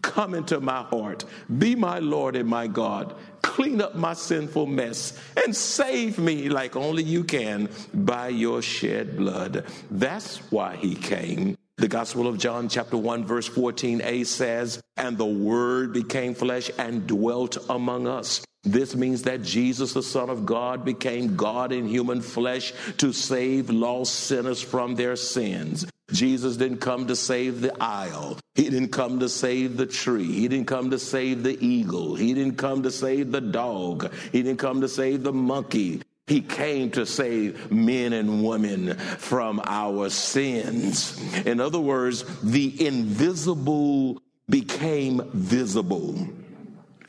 Come 0.02 0.34
into 0.34 0.60
my 0.60 0.82
heart. 0.82 1.24
Be 1.58 1.74
my 1.74 1.98
Lord 1.98 2.36
and 2.36 2.48
my 2.48 2.66
God. 2.66 3.14
Clean 3.42 3.80
up 3.80 3.94
my 3.94 4.14
sinful 4.14 4.66
mess 4.66 5.18
and 5.44 5.54
save 5.54 6.18
me 6.18 6.48
like 6.48 6.76
only 6.76 7.02
you 7.02 7.24
can 7.24 7.68
by 7.92 8.28
your 8.28 8.62
shed 8.62 9.16
blood. 9.16 9.64
That's 9.90 10.38
why 10.50 10.76
he 10.76 10.94
came. 10.94 11.56
The 11.76 11.88
Gospel 11.88 12.26
of 12.26 12.38
John, 12.38 12.68
chapter 12.68 12.96
1, 12.96 13.24
verse 13.24 13.48
14a 13.48 14.26
says, 14.26 14.82
And 14.96 15.16
the 15.16 15.24
Word 15.24 15.92
became 15.92 16.34
flesh 16.34 16.70
and 16.78 17.06
dwelt 17.06 17.56
among 17.70 18.06
us. 18.06 18.44
This 18.62 18.94
means 18.94 19.22
that 19.22 19.42
Jesus, 19.42 19.94
the 19.94 20.02
Son 20.02 20.28
of 20.28 20.44
God, 20.44 20.84
became 20.84 21.36
God 21.36 21.72
in 21.72 21.88
human 21.88 22.20
flesh 22.20 22.74
to 22.98 23.12
save 23.12 23.70
lost 23.70 24.14
sinners 24.14 24.60
from 24.60 24.96
their 24.96 25.16
sins. 25.16 25.86
Jesus 26.12 26.56
didn't 26.56 26.78
come 26.78 27.06
to 27.06 27.16
save 27.16 27.62
the 27.62 27.74
isle. 27.82 28.38
He 28.54 28.64
didn't 28.64 28.88
come 28.90 29.20
to 29.20 29.28
save 29.28 29.76
the 29.76 29.86
tree. 29.86 30.30
He 30.30 30.48
didn't 30.48 30.66
come 30.66 30.90
to 30.90 30.98
save 30.98 31.42
the 31.42 31.56
eagle. 31.64 32.16
He 32.16 32.34
didn't 32.34 32.56
come 32.56 32.82
to 32.82 32.90
save 32.90 33.32
the 33.32 33.40
dog. 33.40 34.12
He 34.32 34.42
didn't 34.42 34.58
come 34.58 34.82
to 34.82 34.88
save 34.88 35.22
the 35.22 35.32
monkey. 35.32 36.02
He 36.26 36.42
came 36.42 36.90
to 36.92 37.06
save 37.06 37.72
men 37.72 38.12
and 38.12 38.44
women 38.44 38.96
from 38.96 39.60
our 39.64 40.10
sins. 40.10 41.18
In 41.46 41.60
other 41.60 41.80
words, 41.80 42.24
the 42.42 42.86
invisible 42.86 44.20
became 44.48 45.22
visible 45.32 46.28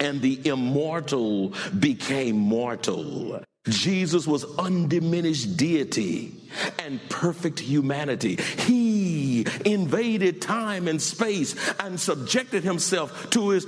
and 0.02 0.22
the 0.22 0.40
immortal 0.48 1.54
became 1.80 2.36
mortal. 2.36 3.44
Jesus 3.70 4.26
was 4.26 4.44
undiminished 4.58 5.56
deity 5.56 6.34
and 6.80 7.00
perfect 7.10 7.60
humanity. 7.60 8.36
He 8.36 9.46
invaded 9.64 10.42
time 10.42 10.88
and 10.88 11.00
space 11.00 11.56
and 11.80 12.00
subjected 12.00 12.64
himself 12.64 13.30
to 13.30 13.50
his 13.50 13.68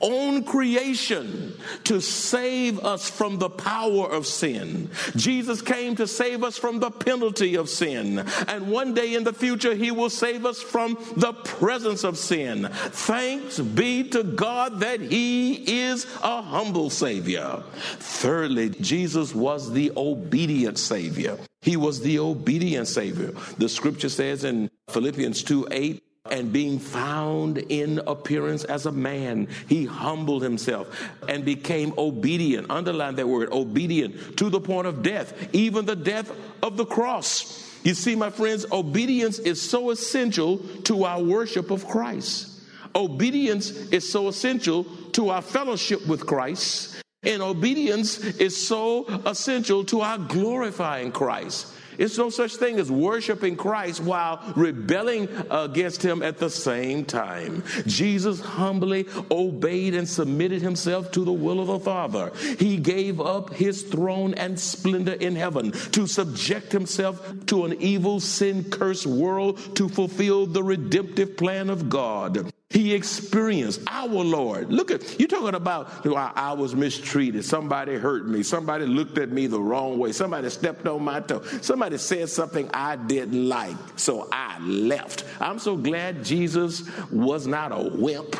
own 0.00 0.44
creation 0.44 1.54
to 1.84 2.00
save 2.00 2.80
us 2.80 3.08
from 3.08 3.38
the 3.38 3.50
power 3.50 4.10
of 4.10 4.26
sin. 4.26 4.90
Jesus 5.16 5.62
came 5.62 5.96
to 5.96 6.06
save 6.06 6.44
us 6.44 6.58
from 6.58 6.80
the 6.80 6.90
penalty 6.90 7.56
of 7.56 7.68
sin. 7.68 8.24
And 8.48 8.70
one 8.70 8.94
day 8.94 9.14
in 9.14 9.24
the 9.24 9.32
future, 9.32 9.74
he 9.74 9.90
will 9.90 10.10
save 10.10 10.46
us 10.46 10.60
from 10.60 10.98
the 11.16 11.32
presence 11.32 12.04
of 12.04 12.18
sin. 12.18 12.68
Thanks 12.70 13.58
be 13.58 14.08
to 14.10 14.22
God 14.22 14.80
that 14.80 15.00
he 15.00 15.82
is 15.82 16.06
a 16.22 16.42
humble 16.42 16.90
Savior. 16.90 17.62
Thirdly, 17.98 18.70
Jesus 18.70 19.34
was 19.34 19.72
the 19.72 19.92
obedient 19.96 20.78
Savior. 20.78 21.38
He 21.62 21.76
was 21.76 22.00
the 22.00 22.18
obedient 22.18 22.88
Savior. 22.88 23.32
The 23.58 23.68
scripture 23.68 24.10
says 24.10 24.44
in 24.44 24.70
Philippians 24.90 25.42
2 25.42 25.68
8, 25.70 26.02
and 26.30 26.54
being 26.54 26.78
found 26.78 27.58
in 27.58 28.00
appearance 28.06 28.64
as 28.64 28.86
a 28.86 28.92
man, 28.92 29.46
he 29.68 29.84
humbled 29.84 30.42
himself 30.42 30.88
and 31.28 31.44
became 31.44 31.92
obedient. 31.98 32.70
Underline 32.70 33.16
that 33.16 33.28
word, 33.28 33.52
obedient 33.52 34.38
to 34.38 34.48
the 34.48 34.58
point 34.58 34.86
of 34.86 35.02
death, 35.02 35.50
even 35.54 35.84
the 35.84 35.94
death 35.94 36.32
of 36.62 36.78
the 36.78 36.86
cross. 36.86 37.78
You 37.84 37.92
see, 37.92 38.16
my 38.16 38.30
friends, 38.30 38.64
obedience 38.72 39.38
is 39.38 39.60
so 39.60 39.90
essential 39.90 40.60
to 40.84 41.04
our 41.04 41.22
worship 41.22 41.70
of 41.70 41.86
Christ. 41.86 42.58
Obedience 42.94 43.70
is 43.92 44.10
so 44.10 44.28
essential 44.28 44.84
to 45.12 45.28
our 45.28 45.42
fellowship 45.42 46.06
with 46.06 46.24
Christ. 46.24 47.02
And 47.22 47.42
obedience 47.42 48.18
is 48.18 48.66
so 48.66 49.04
essential 49.26 49.84
to 49.84 50.00
our 50.00 50.16
glorifying 50.16 51.12
Christ. 51.12 51.66
It's 51.98 52.18
no 52.18 52.30
such 52.30 52.56
thing 52.56 52.78
as 52.78 52.90
worshiping 52.90 53.56
Christ 53.56 54.02
while 54.02 54.42
rebelling 54.56 55.28
against 55.50 56.04
him 56.04 56.22
at 56.22 56.38
the 56.38 56.50
same 56.50 57.04
time. 57.04 57.62
Jesus 57.86 58.40
humbly 58.40 59.06
obeyed 59.30 59.94
and 59.94 60.08
submitted 60.08 60.62
himself 60.62 61.10
to 61.12 61.24
the 61.24 61.32
will 61.32 61.60
of 61.60 61.66
the 61.68 61.80
Father. 61.80 62.32
He 62.58 62.76
gave 62.76 63.20
up 63.20 63.52
his 63.54 63.82
throne 63.82 64.34
and 64.34 64.58
splendor 64.58 65.14
in 65.14 65.36
heaven 65.36 65.72
to 65.92 66.06
subject 66.06 66.72
himself 66.72 67.46
to 67.46 67.64
an 67.64 67.80
evil, 67.80 68.20
sin 68.20 68.64
cursed 68.70 69.06
world 69.06 69.76
to 69.76 69.88
fulfill 69.88 70.46
the 70.46 70.62
redemptive 70.62 71.36
plan 71.36 71.70
of 71.70 71.88
God. 71.88 72.52
He 72.74 72.92
experienced 72.92 73.82
our 73.86 74.08
Lord. 74.08 74.72
Look 74.72 74.90
at 74.90 75.20
you 75.20 75.28
talking 75.28 75.54
about 75.54 76.04
I 76.04 76.54
was 76.54 76.74
mistreated. 76.74 77.44
Somebody 77.44 77.94
hurt 77.94 78.26
me. 78.26 78.42
Somebody 78.42 78.84
looked 78.84 79.16
at 79.16 79.30
me 79.30 79.46
the 79.46 79.60
wrong 79.60 79.96
way. 79.96 80.10
Somebody 80.10 80.50
stepped 80.50 80.84
on 80.88 81.04
my 81.04 81.20
toe. 81.20 81.44
Somebody 81.62 81.98
said 81.98 82.28
something 82.30 82.68
I 82.74 82.96
didn't 82.96 83.48
like. 83.48 83.76
So 83.94 84.28
I 84.32 84.58
left. 84.58 85.24
I'm 85.40 85.60
so 85.60 85.76
glad 85.76 86.24
Jesus 86.24 86.82
was 87.12 87.46
not 87.46 87.70
a 87.70 87.90
wimp. 87.96 88.34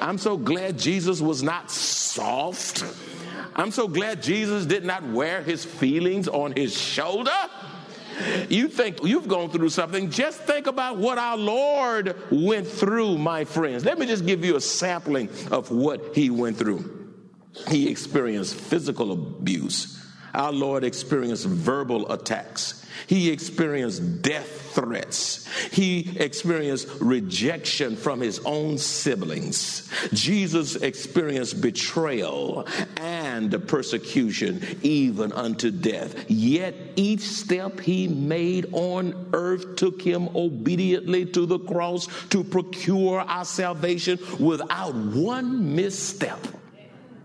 I'm 0.00 0.16
so 0.16 0.36
glad 0.36 0.78
Jesus 0.78 1.20
was 1.20 1.42
not 1.42 1.72
soft. 1.72 2.84
I'm 3.56 3.72
so 3.72 3.88
glad 3.88 4.22
Jesus 4.22 4.64
did 4.64 4.84
not 4.84 5.02
wear 5.02 5.42
his 5.42 5.64
feelings 5.64 6.28
on 6.28 6.52
his 6.52 6.80
shoulder. 6.80 7.32
You 8.48 8.68
think 8.68 9.02
you've 9.02 9.28
gone 9.28 9.50
through 9.50 9.68
something, 9.70 10.10
just 10.10 10.40
think 10.40 10.66
about 10.66 10.98
what 10.98 11.18
our 11.18 11.36
Lord 11.36 12.16
went 12.30 12.66
through, 12.66 13.18
my 13.18 13.44
friends. 13.44 13.84
Let 13.84 13.98
me 13.98 14.06
just 14.06 14.26
give 14.26 14.44
you 14.44 14.56
a 14.56 14.60
sampling 14.60 15.28
of 15.50 15.70
what 15.70 16.14
he 16.14 16.30
went 16.30 16.56
through. 16.56 17.14
He 17.68 17.88
experienced 17.90 18.54
physical 18.54 19.12
abuse. 19.12 19.94
Our 20.34 20.52
Lord 20.52 20.84
experienced 20.84 21.46
verbal 21.46 22.12
attacks. 22.12 22.84
He 23.06 23.30
experienced 23.30 24.22
death 24.22 24.74
threats. 24.74 25.46
He 25.72 26.16
experienced 26.18 26.88
rejection 27.00 27.96
from 27.96 28.20
his 28.20 28.38
own 28.44 28.78
siblings. 28.78 29.90
Jesus 30.12 30.76
experienced 30.76 31.60
betrayal 31.60 32.66
and 32.96 33.17
persecution, 33.60 34.60
even 34.82 35.32
unto 35.32 35.70
death. 35.70 36.28
Yet 36.28 36.74
each 36.96 37.20
step 37.20 37.78
he 37.80 38.08
made 38.08 38.66
on 38.72 39.30
earth 39.32 39.76
took 39.76 40.02
him 40.02 40.28
obediently 40.34 41.26
to 41.26 41.46
the 41.46 41.58
cross 41.60 42.08
to 42.30 42.42
procure 42.42 43.20
our 43.20 43.44
salvation 43.44 44.18
without 44.40 44.94
one 44.94 45.76
misstep. 45.76 46.40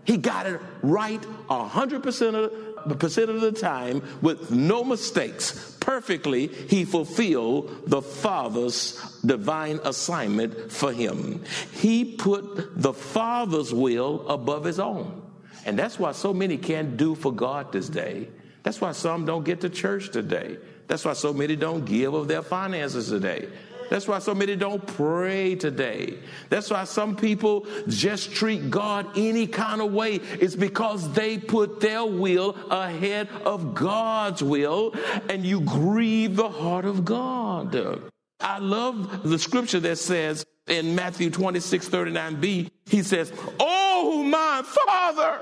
He 0.04 0.18
got 0.18 0.46
it 0.46 0.60
right 0.82 1.20
100% 1.48 2.34
of 2.34 2.98
percent 2.98 3.30
of 3.30 3.40
the 3.40 3.52
time 3.52 4.02
with 4.20 4.50
no 4.50 4.84
mistakes. 4.84 5.76
Perfectly, 5.80 6.48
he 6.48 6.84
fulfilled 6.84 7.84
the 7.86 8.02
Father's 8.02 9.18
divine 9.24 9.80
assignment 9.84 10.70
for 10.70 10.92
him. 10.92 11.42
He 11.72 12.16
put 12.16 12.80
the 12.80 12.92
Father's 12.92 13.72
will 13.72 14.28
above 14.28 14.64
his 14.64 14.78
own. 14.78 15.23
And 15.64 15.78
that's 15.78 15.98
why 15.98 16.12
so 16.12 16.34
many 16.34 16.56
can't 16.56 16.96
do 16.96 17.14
for 17.14 17.32
God 17.32 17.72
this 17.72 17.88
day. 17.88 18.28
That's 18.62 18.80
why 18.80 18.92
some 18.92 19.26
don't 19.26 19.44
get 19.44 19.60
to 19.62 19.68
church 19.68 20.10
today. 20.10 20.58
That's 20.86 21.04
why 21.04 21.14
so 21.14 21.32
many 21.32 21.56
don't 21.56 21.84
give 21.84 22.14
of 22.14 22.28
their 22.28 22.42
finances 22.42 23.08
today. 23.08 23.48
That's 23.90 24.08
why 24.08 24.18
so 24.18 24.34
many 24.34 24.56
don't 24.56 24.84
pray 24.86 25.54
today. 25.54 26.18
That's 26.48 26.70
why 26.70 26.84
some 26.84 27.16
people 27.16 27.66
just 27.86 28.32
treat 28.32 28.70
God 28.70 29.06
any 29.16 29.46
kind 29.46 29.80
of 29.80 29.92
way. 29.92 30.16
It's 30.16 30.56
because 30.56 31.12
they 31.12 31.38
put 31.38 31.80
their 31.80 32.04
will 32.04 32.56
ahead 32.70 33.28
of 33.44 33.74
God's 33.74 34.42
will, 34.42 34.94
and 35.28 35.44
you 35.44 35.60
grieve 35.60 36.36
the 36.36 36.48
heart 36.48 36.86
of 36.86 37.04
God. 37.04 38.10
I 38.40 38.58
love 38.58 39.22
the 39.22 39.38
scripture 39.38 39.80
that 39.80 39.96
says 39.96 40.44
in 40.66 40.94
Matthew 40.94 41.30
26 41.30 41.88
39b, 41.88 42.70
he 42.86 43.02
says, 43.02 43.32
oh, 43.60 43.93
Oh, 44.06 44.22
my 44.22 44.60
Father, 44.62 45.40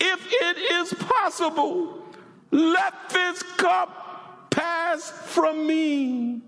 if 0.00 0.26
it 0.32 0.56
is 0.56 0.94
possible, 0.94 2.02
let 2.50 3.10
this 3.10 3.42
cup 3.58 4.48
pass 4.50 5.10
from 5.10 5.66
me 5.66 6.40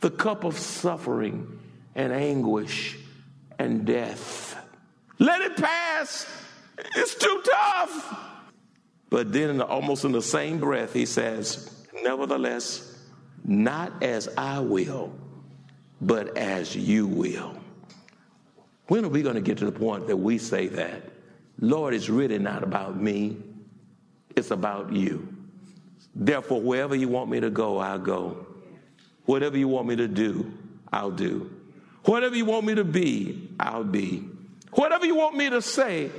the 0.00 0.10
cup 0.10 0.44
of 0.44 0.58
suffering 0.58 1.58
and 1.94 2.12
anguish 2.12 2.98
and 3.58 3.86
death. 3.86 4.54
Let 5.18 5.40
it 5.40 5.56
pass. 5.56 6.26
It's 6.94 7.14
too 7.14 7.42
tough. 7.42 8.18
But 9.08 9.32
then, 9.32 9.48
in 9.48 9.56
the, 9.56 9.64
almost 9.64 10.04
in 10.04 10.12
the 10.12 10.20
same 10.20 10.58
breath, 10.58 10.92
he 10.92 11.06
says, 11.06 11.86
Nevertheless, 12.02 13.02
not 13.46 14.02
as 14.02 14.28
I 14.36 14.60
will, 14.60 15.10
but 16.02 16.36
as 16.36 16.76
you 16.76 17.06
will. 17.06 17.56
When 18.88 19.04
are 19.04 19.08
we 19.08 19.22
going 19.22 19.34
to 19.34 19.40
get 19.40 19.58
to 19.58 19.64
the 19.64 19.72
point 19.72 20.06
that 20.06 20.16
we 20.16 20.38
say 20.38 20.68
that? 20.68 21.02
Lord, 21.58 21.94
it's 21.94 22.08
really 22.08 22.38
not 22.38 22.62
about 22.62 23.00
me, 23.00 23.36
it's 24.34 24.50
about 24.50 24.92
you. 24.92 25.28
Therefore, 26.14 26.60
wherever 26.60 26.94
you 26.94 27.08
want 27.08 27.30
me 27.30 27.40
to 27.40 27.50
go, 27.50 27.78
I'll 27.78 27.98
go. 27.98 28.46
Whatever 29.24 29.58
you 29.58 29.68
want 29.68 29.88
me 29.88 29.96
to 29.96 30.08
do, 30.08 30.52
I'll 30.92 31.10
do. 31.10 31.50
Whatever 32.04 32.36
you 32.36 32.44
want 32.44 32.64
me 32.64 32.74
to 32.76 32.84
be, 32.84 33.48
I'll 33.58 33.84
be. 33.84 34.28
Whatever 34.72 35.06
you 35.06 35.16
want 35.16 35.36
me 35.36 35.50
to 35.50 35.60
say, 35.60 36.10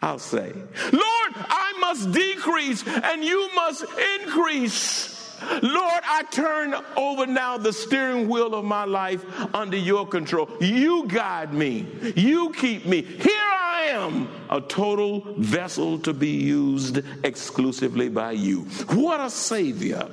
I'll 0.00 0.18
say. 0.18 0.52
Lord, 0.52 1.32
I 1.34 1.76
must 1.80 2.12
decrease 2.12 2.86
and 2.86 3.22
you 3.22 3.50
must 3.54 3.84
increase. 4.20 5.19
Lord, 5.62 6.02
I 6.04 6.24
turn 6.30 6.74
over 6.96 7.26
now 7.26 7.58
the 7.58 7.72
steering 7.72 8.28
wheel 8.28 8.54
of 8.54 8.64
my 8.64 8.84
life 8.84 9.24
under 9.54 9.76
your 9.76 10.06
control. 10.06 10.48
You 10.60 11.06
guide 11.06 11.52
me. 11.52 11.86
You 12.16 12.52
keep 12.52 12.86
me. 12.86 13.02
Here 13.02 13.32
I 13.32 13.88
am, 13.90 14.28
a 14.50 14.60
total 14.60 15.34
vessel 15.36 15.98
to 16.00 16.12
be 16.12 16.30
used 16.30 17.00
exclusively 17.24 18.08
by 18.08 18.32
you. 18.32 18.62
What 18.88 19.20
a 19.20 19.30
savior. 19.30 20.08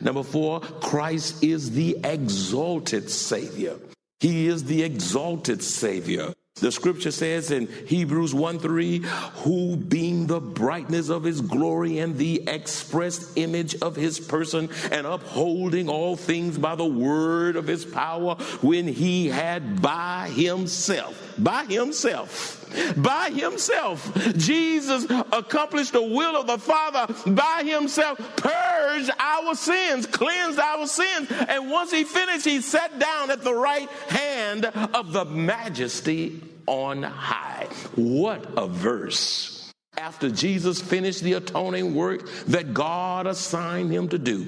Number 0.00 0.22
four, 0.22 0.60
Christ 0.60 1.42
is 1.42 1.70
the 1.70 1.96
exalted 2.04 3.08
Savior. 3.10 3.78
He 4.20 4.46
is 4.46 4.64
the 4.64 4.82
exalted 4.82 5.62
Savior. 5.62 6.34
The 6.60 6.70
scripture 6.70 7.10
says 7.10 7.50
in 7.50 7.66
Hebrews 7.66 8.32
1 8.32 8.60
3, 8.60 8.98
who 8.98 9.76
being 9.76 10.28
the 10.28 10.40
brightness 10.40 11.08
of 11.08 11.24
his 11.24 11.40
glory 11.40 11.98
and 11.98 12.16
the 12.16 12.48
expressed 12.48 13.36
image 13.36 13.74
of 13.82 13.96
his 13.96 14.20
person, 14.20 14.70
and 14.92 15.04
upholding 15.04 15.88
all 15.88 16.14
things 16.14 16.56
by 16.56 16.76
the 16.76 16.86
word 16.86 17.56
of 17.56 17.66
his 17.66 17.84
power, 17.84 18.36
when 18.62 18.86
he 18.86 19.26
had 19.26 19.82
by 19.82 20.30
himself, 20.32 21.34
by 21.36 21.64
himself, 21.64 22.64
by 22.96 23.30
himself. 23.30 24.16
Jesus 24.36 25.04
accomplished 25.32 25.92
the 25.92 26.02
will 26.02 26.36
of 26.36 26.46
the 26.46 26.58
Father 26.58 27.12
by 27.32 27.64
himself, 27.66 28.16
purged 28.36 29.10
our 29.18 29.56
sins, 29.56 30.06
cleansed 30.06 30.60
our 30.60 30.86
sins. 30.86 31.30
And 31.48 31.70
once 31.70 31.90
he 31.90 32.04
finished, 32.04 32.44
he 32.44 32.60
sat 32.60 32.98
down 32.98 33.32
at 33.32 33.42
the 33.42 33.54
right 33.54 33.88
hand 34.08 34.66
of 34.66 35.12
the 35.12 35.24
majesty 35.24 36.43
on 36.66 37.02
high. 37.02 37.68
What 37.94 38.46
a 38.56 38.66
verse. 38.66 39.72
After 39.96 40.30
Jesus 40.30 40.80
finished 40.80 41.22
the 41.22 41.34
atoning 41.34 41.94
work 41.94 42.28
that 42.46 42.74
God 42.74 43.26
assigned 43.26 43.92
him 43.92 44.08
to 44.08 44.18
do, 44.18 44.46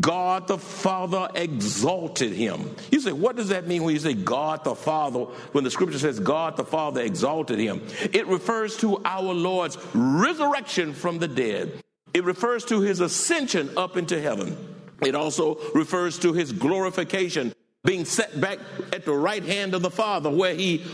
God 0.00 0.48
the 0.48 0.58
Father 0.58 1.28
exalted 1.34 2.32
him. 2.32 2.74
You 2.90 3.00
say, 3.00 3.12
what 3.12 3.36
does 3.36 3.48
that 3.48 3.66
mean 3.66 3.82
when 3.82 3.94
you 3.94 4.00
say 4.00 4.14
God 4.14 4.64
the 4.64 4.74
Father, 4.74 5.20
when 5.52 5.64
the 5.64 5.70
scripture 5.70 5.98
says 5.98 6.18
God 6.18 6.56
the 6.56 6.64
Father 6.64 7.02
exalted 7.02 7.58
him? 7.58 7.82
It 8.12 8.26
refers 8.26 8.76
to 8.78 9.02
our 9.04 9.34
Lord's 9.34 9.78
resurrection 9.94 10.94
from 10.94 11.18
the 11.18 11.28
dead, 11.28 11.80
it 12.14 12.24
refers 12.24 12.64
to 12.66 12.80
his 12.80 13.00
ascension 13.00 13.70
up 13.76 13.96
into 13.96 14.20
heaven. 14.20 14.56
It 15.02 15.14
also 15.14 15.58
refers 15.74 16.18
to 16.20 16.32
his 16.32 16.52
glorification, 16.52 17.52
being 17.84 18.04
set 18.04 18.40
back 18.40 18.58
at 18.92 19.04
the 19.04 19.14
right 19.14 19.42
hand 19.42 19.74
of 19.74 19.82
the 19.82 19.90
Father, 19.90 20.30
where 20.30 20.54
he 20.54 20.84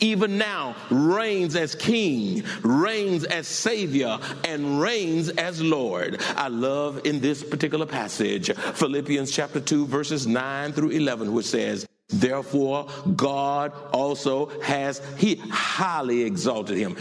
even 0.00 0.38
now 0.38 0.76
reigns 0.90 1.56
as 1.56 1.74
king, 1.74 2.44
reigns 2.62 3.24
as 3.24 3.46
savior, 3.46 4.18
and 4.44 4.80
reigns 4.80 5.28
as 5.30 5.62
Lord. 5.62 6.20
I 6.36 6.48
love 6.48 7.06
in 7.06 7.20
this 7.20 7.42
particular 7.42 7.86
passage 7.86 8.50
Philippians 8.54 9.30
chapter 9.30 9.60
2, 9.60 9.86
verses 9.86 10.26
9 10.26 10.72
through 10.72 10.90
11, 10.90 11.32
which 11.32 11.46
says, 11.46 11.86
Therefore, 12.08 12.88
God 13.16 13.72
also 13.92 14.46
has, 14.60 15.00
He 15.16 15.36
highly 15.50 16.22
exalted 16.22 16.76
him. 16.76 16.96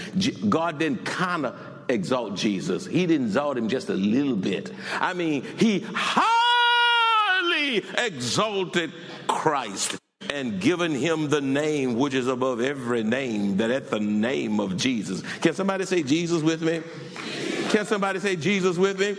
God 0.50 0.80
didn't 0.80 1.06
kind 1.06 1.46
of 1.46 1.56
exalt 1.90 2.36
Jesus, 2.36 2.86
He 2.86 3.06
didn't 3.06 3.28
exalt 3.28 3.58
him 3.58 3.68
just 3.68 3.90
a 3.90 3.96
little 3.96 4.36
bit. 4.36 4.72
I 5.00 5.14
mean, 5.14 5.44
He 5.58 5.86
highly 5.94 7.84
exalted 7.98 8.94
Christ 9.28 9.98
and 10.34 10.60
given 10.60 10.92
him 10.92 11.30
the 11.30 11.42
name 11.42 11.96
which 11.96 12.14
is 12.14 12.28
above 12.28 12.60
every 12.60 13.04
name, 13.04 13.58
that 13.58 13.72
at 13.72 13.90
the 13.90 14.00
name 14.00 14.60
of 14.60 14.76
Jesus. 14.76 15.22
Can 15.40 15.54
somebody 15.54 15.86
say 15.86 16.04
Jesus 16.04 16.42
with 16.42 16.62
me? 16.62 16.82
Can 17.70 17.86
somebody 17.86 18.20
say 18.20 18.36
Jesus 18.36 18.78
with 18.78 19.00
me? 19.00 19.14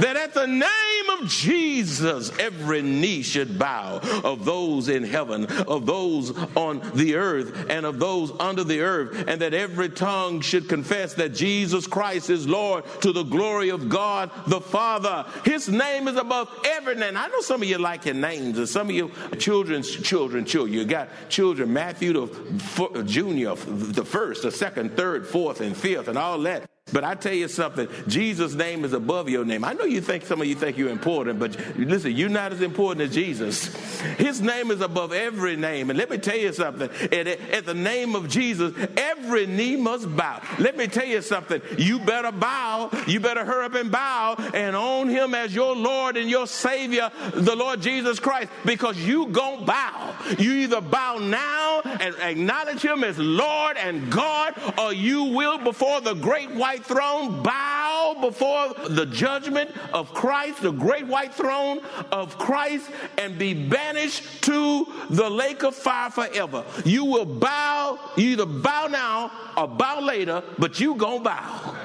That 0.00 0.16
at 0.16 0.34
the 0.34 0.46
name 0.46 0.89
Jesus, 1.26 2.30
every 2.38 2.82
knee 2.82 3.22
should 3.22 3.58
bow 3.58 4.00
of 4.24 4.44
those 4.44 4.88
in 4.88 5.04
heaven, 5.04 5.46
of 5.46 5.86
those 5.86 6.30
on 6.56 6.80
the 6.94 7.16
earth, 7.16 7.66
and 7.70 7.86
of 7.86 7.98
those 7.98 8.32
under 8.40 8.64
the 8.64 8.80
earth, 8.80 9.24
and 9.28 9.40
that 9.40 9.54
every 9.54 9.88
tongue 9.88 10.40
should 10.40 10.68
confess 10.68 11.14
that 11.14 11.34
Jesus 11.34 11.86
Christ 11.86 12.30
is 12.30 12.46
Lord 12.46 12.84
to 13.02 13.12
the 13.12 13.22
glory 13.22 13.70
of 13.70 13.88
God 13.88 14.30
the 14.46 14.60
Father. 14.60 15.26
His 15.44 15.68
name 15.68 16.08
is 16.08 16.16
above 16.16 16.48
every 16.66 16.96
name. 16.96 17.16
I 17.16 17.28
know 17.28 17.40
some 17.40 17.62
of 17.62 17.68
you 17.68 17.78
like 17.78 18.04
your 18.04 18.14
names, 18.14 18.58
and 18.58 18.68
some 18.68 18.88
of 18.88 18.94
you 18.94 19.10
children's 19.38 19.90
children, 19.90 20.44
children. 20.44 20.74
You 20.74 20.84
got 20.84 21.08
children, 21.28 21.72
Matthew 21.72 22.12
the 22.12 23.04
junior, 23.06 23.54
the 23.54 24.04
first, 24.04 24.42
the 24.42 24.50
second, 24.50 24.96
third, 24.96 25.26
fourth, 25.26 25.60
and 25.60 25.76
fifth, 25.76 26.08
and 26.08 26.18
all 26.18 26.38
that. 26.40 26.68
But 26.92 27.04
I 27.04 27.14
tell 27.14 27.32
you 27.32 27.48
something, 27.48 27.88
Jesus' 28.06 28.54
name 28.54 28.84
is 28.84 28.92
above 28.92 29.28
your 29.28 29.44
name. 29.44 29.64
I 29.64 29.72
know 29.72 29.84
you 29.84 30.00
think 30.00 30.26
some 30.26 30.40
of 30.40 30.46
you 30.46 30.54
think 30.54 30.76
you're 30.76 30.90
important, 30.90 31.38
but 31.38 31.56
listen, 31.76 32.12
you're 32.12 32.28
not 32.28 32.52
as 32.52 32.60
important 32.60 33.08
as 33.08 33.14
Jesus. 33.14 33.74
His 34.16 34.40
name 34.40 34.70
is 34.70 34.80
above 34.80 35.12
every 35.12 35.56
name. 35.56 35.90
And 35.90 35.98
let 35.98 36.10
me 36.10 36.18
tell 36.18 36.36
you 36.36 36.52
something, 36.52 36.90
at, 37.12 37.26
at 37.26 37.66
the 37.66 37.74
name 37.74 38.14
of 38.14 38.28
Jesus, 38.28 38.74
every 38.96 39.46
knee 39.46 39.76
must 39.76 40.14
bow. 40.16 40.42
Let 40.58 40.76
me 40.76 40.86
tell 40.86 41.06
you 41.06 41.22
something, 41.22 41.60
you 41.78 41.98
better 42.00 42.32
bow, 42.32 42.90
you 43.06 43.20
better 43.20 43.44
hurry 43.44 43.66
up 43.66 43.74
and 43.74 43.90
bow 43.90 44.36
and 44.54 44.74
own 44.74 45.08
him 45.08 45.34
as 45.34 45.54
your 45.54 45.76
Lord 45.76 46.16
and 46.16 46.28
your 46.28 46.46
Savior, 46.46 47.10
the 47.34 47.54
Lord 47.54 47.80
Jesus 47.80 48.18
Christ, 48.18 48.50
because 48.64 48.98
you 48.98 49.28
gonna 49.28 49.64
bow. 49.64 50.14
You 50.38 50.52
either 50.54 50.80
bow 50.80 51.18
now 51.18 51.82
and 51.84 52.14
acknowledge 52.16 52.82
him 52.82 53.04
as 53.04 53.18
Lord 53.18 53.76
and 53.76 54.10
God, 54.10 54.54
or 54.78 54.92
you 54.92 55.24
will 55.24 55.58
before 55.58 56.00
the 56.00 56.14
great 56.14 56.50
white 56.50 56.79
white 56.80 56.86
throne, 56.86 57.42
bow 57.42 58.16
before 58.20 58.88
the 58.88 59.06
judgment 59.06 59.70
of 59.92 60.12
Christ, 60.14 60.62
the 60.62 60.72
great 60.72 61.06
white 61.06 61.34
throne 61.34 61.80
of 62.10 62.38
Christ, 62.38 62.90
and 63.18 63.38
be 63.38 63.54
banished 63.54 64.42
to 64.42 64.86
the 65.10 65.28
lake 65.28 65.62
of 65.62 65.74
fire 65.74 66.10
forever. 66.10 66.64
You 66.84 67.04
will 67.04 67.26
bow, 67.26 67.98
you 68.16 68.30
either 68.30 68.46
bow 68.46 68.86
now 68.86 69.30
or 69.56 69.68
bow 69.68 70.00
later, 70.00 70.42
but 70.58 70.80
you 70.80 70.94
gonna 70.94 71.20
bow. 71.20 71.76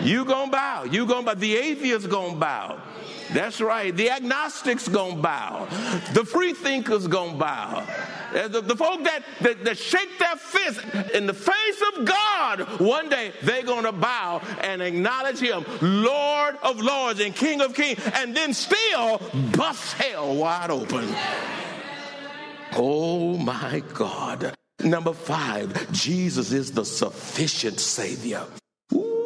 You 0.00 0.24
gonna 0.24 0.50
bow. 0.50 0.84
You 0.84 1.06
gonna 1.06 1.26
bow. 1.26 1.34
The 1.34 1.56
atheist 1.56 2.08
gonna 2.08 2.36
bow. 2.36 2.80
That's 3.32 3.60
right. 3.60 3.94
The 3.94 4.10
agnostics 4.10 4.88
gonna 4.88 5.20
bow. 5.20 5.66
The 6.12 6.24
free 6.24 6.52
thinkers 6.52 7.06
gonna 7.06 7.36
bow. 7.36 7.86
The, 8.32 8.60
the 8.60 8.76
folk 8.76 9.04
that, 9.04 9.22
that, 9.42 9.64
that 9.64 9.78
shake 9.78 10.18
their 10.18 10.36
fist 10.36 10.80
in 11.14 11.26
the 11.26 11.34
face 11.34 11.82
of 11.94 12.04
God, 12.04 12.80
one 12.80 13.08
day 13.08 13.32
they're 13.42 13.62
to 13.62 13.92
bow 13.92 14.40
and 14.60 14.82
acknowledge 14.82 15.38
Him, 15.38 15.64
Lord 15.80 16.56
of 16.62 16.80
Lords 16.80 17.20
and 17.20 17.34
King 17.34 17.60
of 17.60 17.74
Kings, 17.74 18.00
and 18.14 18.36
then 18.36 18.52
still 18.52 19.20
bust 19.56 19.94
hell 19.94 20.34
wide 20.34 20.70
open. 20.70 21.14
Oh 22.76 23.36
my 23.38 23.82
God. 23.92 24.54
Number 24.82 25.12
five, 25.12 25.92
Jesus 25.92 26.52
is 26.52 26.72
the 26.72 26.84
sufficient 26.84 27.78
Savior. 27.78 28.44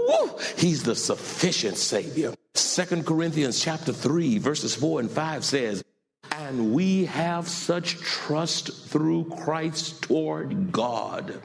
Woo! 0.09 0.31
He's 0.57 0.83
the 0.83 0.97
sufficient 0.97 1.77
Savior. 1.77 2.35
Second 2.55 3.07
Corinthians 3.07 3.61
chapter 3.61 3.92
3, 3.92 4.38
verses 4.38 4.75
4 4.75 5.01
and 5.01 5.11
5 5.11 5.44
says, 5.44 5.85
and 6.33 6.73
we 6.73 7.05
have 7.05 7.47
such 7.47 7.99
trust 7.99 8.87
through 8.88 9.25
Christ 9.25 10.03
toward 10.03 10.73
God. 10.73 11.42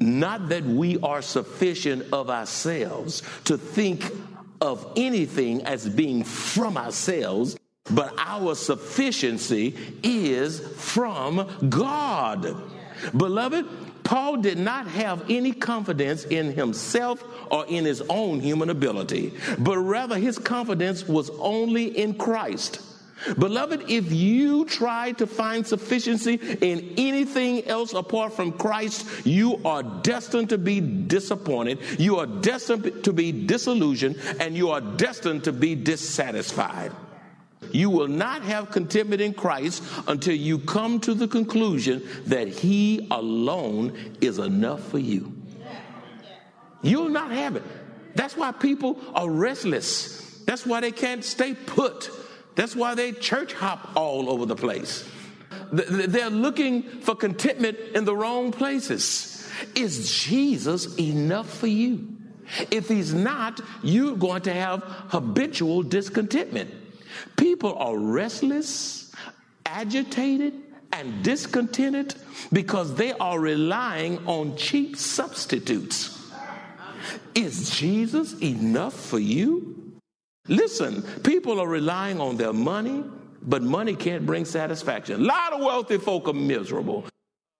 Not 0.00 0.48
that 0.48 0.64
we 0.64 0.98
are 1.00 1.22
sufficient 1.22 2.12
of 2.12 2.30
ourselves 2.30 3.22
to 3.44 3.58
think 3.58 4.10
of 4.60 4.92
anything 4.96 5.62
as 5.66 5.88
being 5.88 6.24
from 6.24 6.76
ourselves, 6.76 7.56
but 7.90 8.14
our 8.18 8.54
sufficiency 8.54 9.76
is 10.02 10.60
from 10.76 11.68
God. 11.68 12.56
Beloved, 13.16 13.66
Paul 14.04 14.36
did 14.36 14.58
not 14.58 14.86
have 14.86 15.28
any 15.30 15.52
confidence 15.52 16.24
in 16.24 16.52
himself 16.52 17.24
or 17.50 17.66
in 17.66 17.84
his 17.84 18.02
own 18.08 18.40
human 18.40 18.70
ability, 18.70 19.34
but 19.58 19.78
rather 19.78 20.18
his 20.18 20.38
confidence 20.38 21.08
was 21.08 21.30
only 21.40 21.86
in 21.98 22.14
Christ. 22.14 22.80
Beloved, 23.38 23.84
if 23.88 24.12
you 24.12 24.66
try 24.66 25.12
to 25.12 25.26
find 25.26 25.66
sufficiency 25.66 26.34
in 26.34 26.94
anything 26.98 27.66
else 27.66 27.94
apart 27.94 28.34
from 28.34 28.52
Christ, 28.52 29.06
you 29.26 29.60
are 29.64 29.82
destined 29.82 30.50
to 30.50 30.58
be 30.58 30.80
disappointed, 30.80 31.78
you 31.98 32.18
are 32.18 32.26
destined 32.26 33.04
to 33.04 33.12
be 33.12 33.32
disillusioned, 33.32 34.20
and 34.40 34.54
you 34.54 34.70
are 34.70 34.80
destined 34.80 35.44
to 35.44 35.52
be 35.52 35.74
dissatisfied. 35.74 36.92
You 37.74 37.90
will 37.90 38.06
not 38.06 38.42
have 38.42 38.70
contentment 38.70 39.20
in 39.20 39.34
Christ 39.34 39.82
until 40.06 40.36
you 40.36 40.60
come 40.60 41.00
to 41.00 41.12
the 41.12 41.26
conclusion 41.26 42.06
that 42.26 42.46
He 42.46 43.08
alone 43.10 44.14
is 44.20 44.38
enough 44.38 44.80
for 44.90 45.00
you. 45.00 45.32
You'll 46.82 47.08
not 47.08 47.32
have 47.32 47.56
it. 47.56 47.64
That's 48.14 48.36
why 48.36 48.52
people 48.52 49.00
are 49.12 49.28
restless. 49.28 50.38
That's 50.46 50.64
why 50.64 50.82
they 50.82 50.92
can't 50.92 51.24
stay 51.24 51.54
put. 51.54 52.10
That's 52.54 52.76
why 52.76 52.94
they 52.94 53.10
church 53.10 53.52
hop 53.54 53.96
all 53.96 54.30
over 54.30 54.46
the 54.46 54.54
place. 54.54 55.10
They're 55.72 56.30
looking 56.30 56.84
for 57.00 57.16
contentment 57.16 57.76
in 57.96 58.04
the 58.04 58.14
wrong 58.14 58.52
places. 58.52 59.50
Is 59.74 60.12
Jesus 60.12 60.96
enough 60.96 61.52
for 61.52 61.66
you? 61.66 62.06
If 62.70 62.88
he's 62.88 63.12
not, 63.12 63.60
you're 63.82 64.16
going 64.16 64.42
to 64.42 64.52
have 64.52 64.84
habitual 65.08 65.82
discontentment. 65.82 66.83
People 67.36 67.74
are 67.76 67.96
restless, 67.96 69.12
agitated, 69.66 70.54
and 70.92 71.22
discontented 71.22 72.14
because 72.52 72.94
they 72.94 73.12
are 73.12 73.40
relying 73.40 74.24
on 74.26 74.56
cheap 74.56 74.96
substitutes. 74.96 76.20
Is 77.34 77.70
Jesus 77.70 78.40
enough 78.40 78.94
for 78.94 79.18
you? 79.18 79.98
Listen, 80.48 81.02
people 81.22 81.58
are 81.58 81.68
relying 81.68 82.20
on 82.20 82.36
their 82.36 82.52
money, 82.52 83.02
but 83.42 83.62
money 83.62 83.96
can't 83.96 84.24
bring 84.24 84.44
satisfaction. 84.44 85.20
A 85.20 85.24
lot 85.24 85.52
of 85.52 85.60
wealthy 85.60 85.98
folk 85.98 86.28
are 86.28 86.34
miserable. 86.34 87.04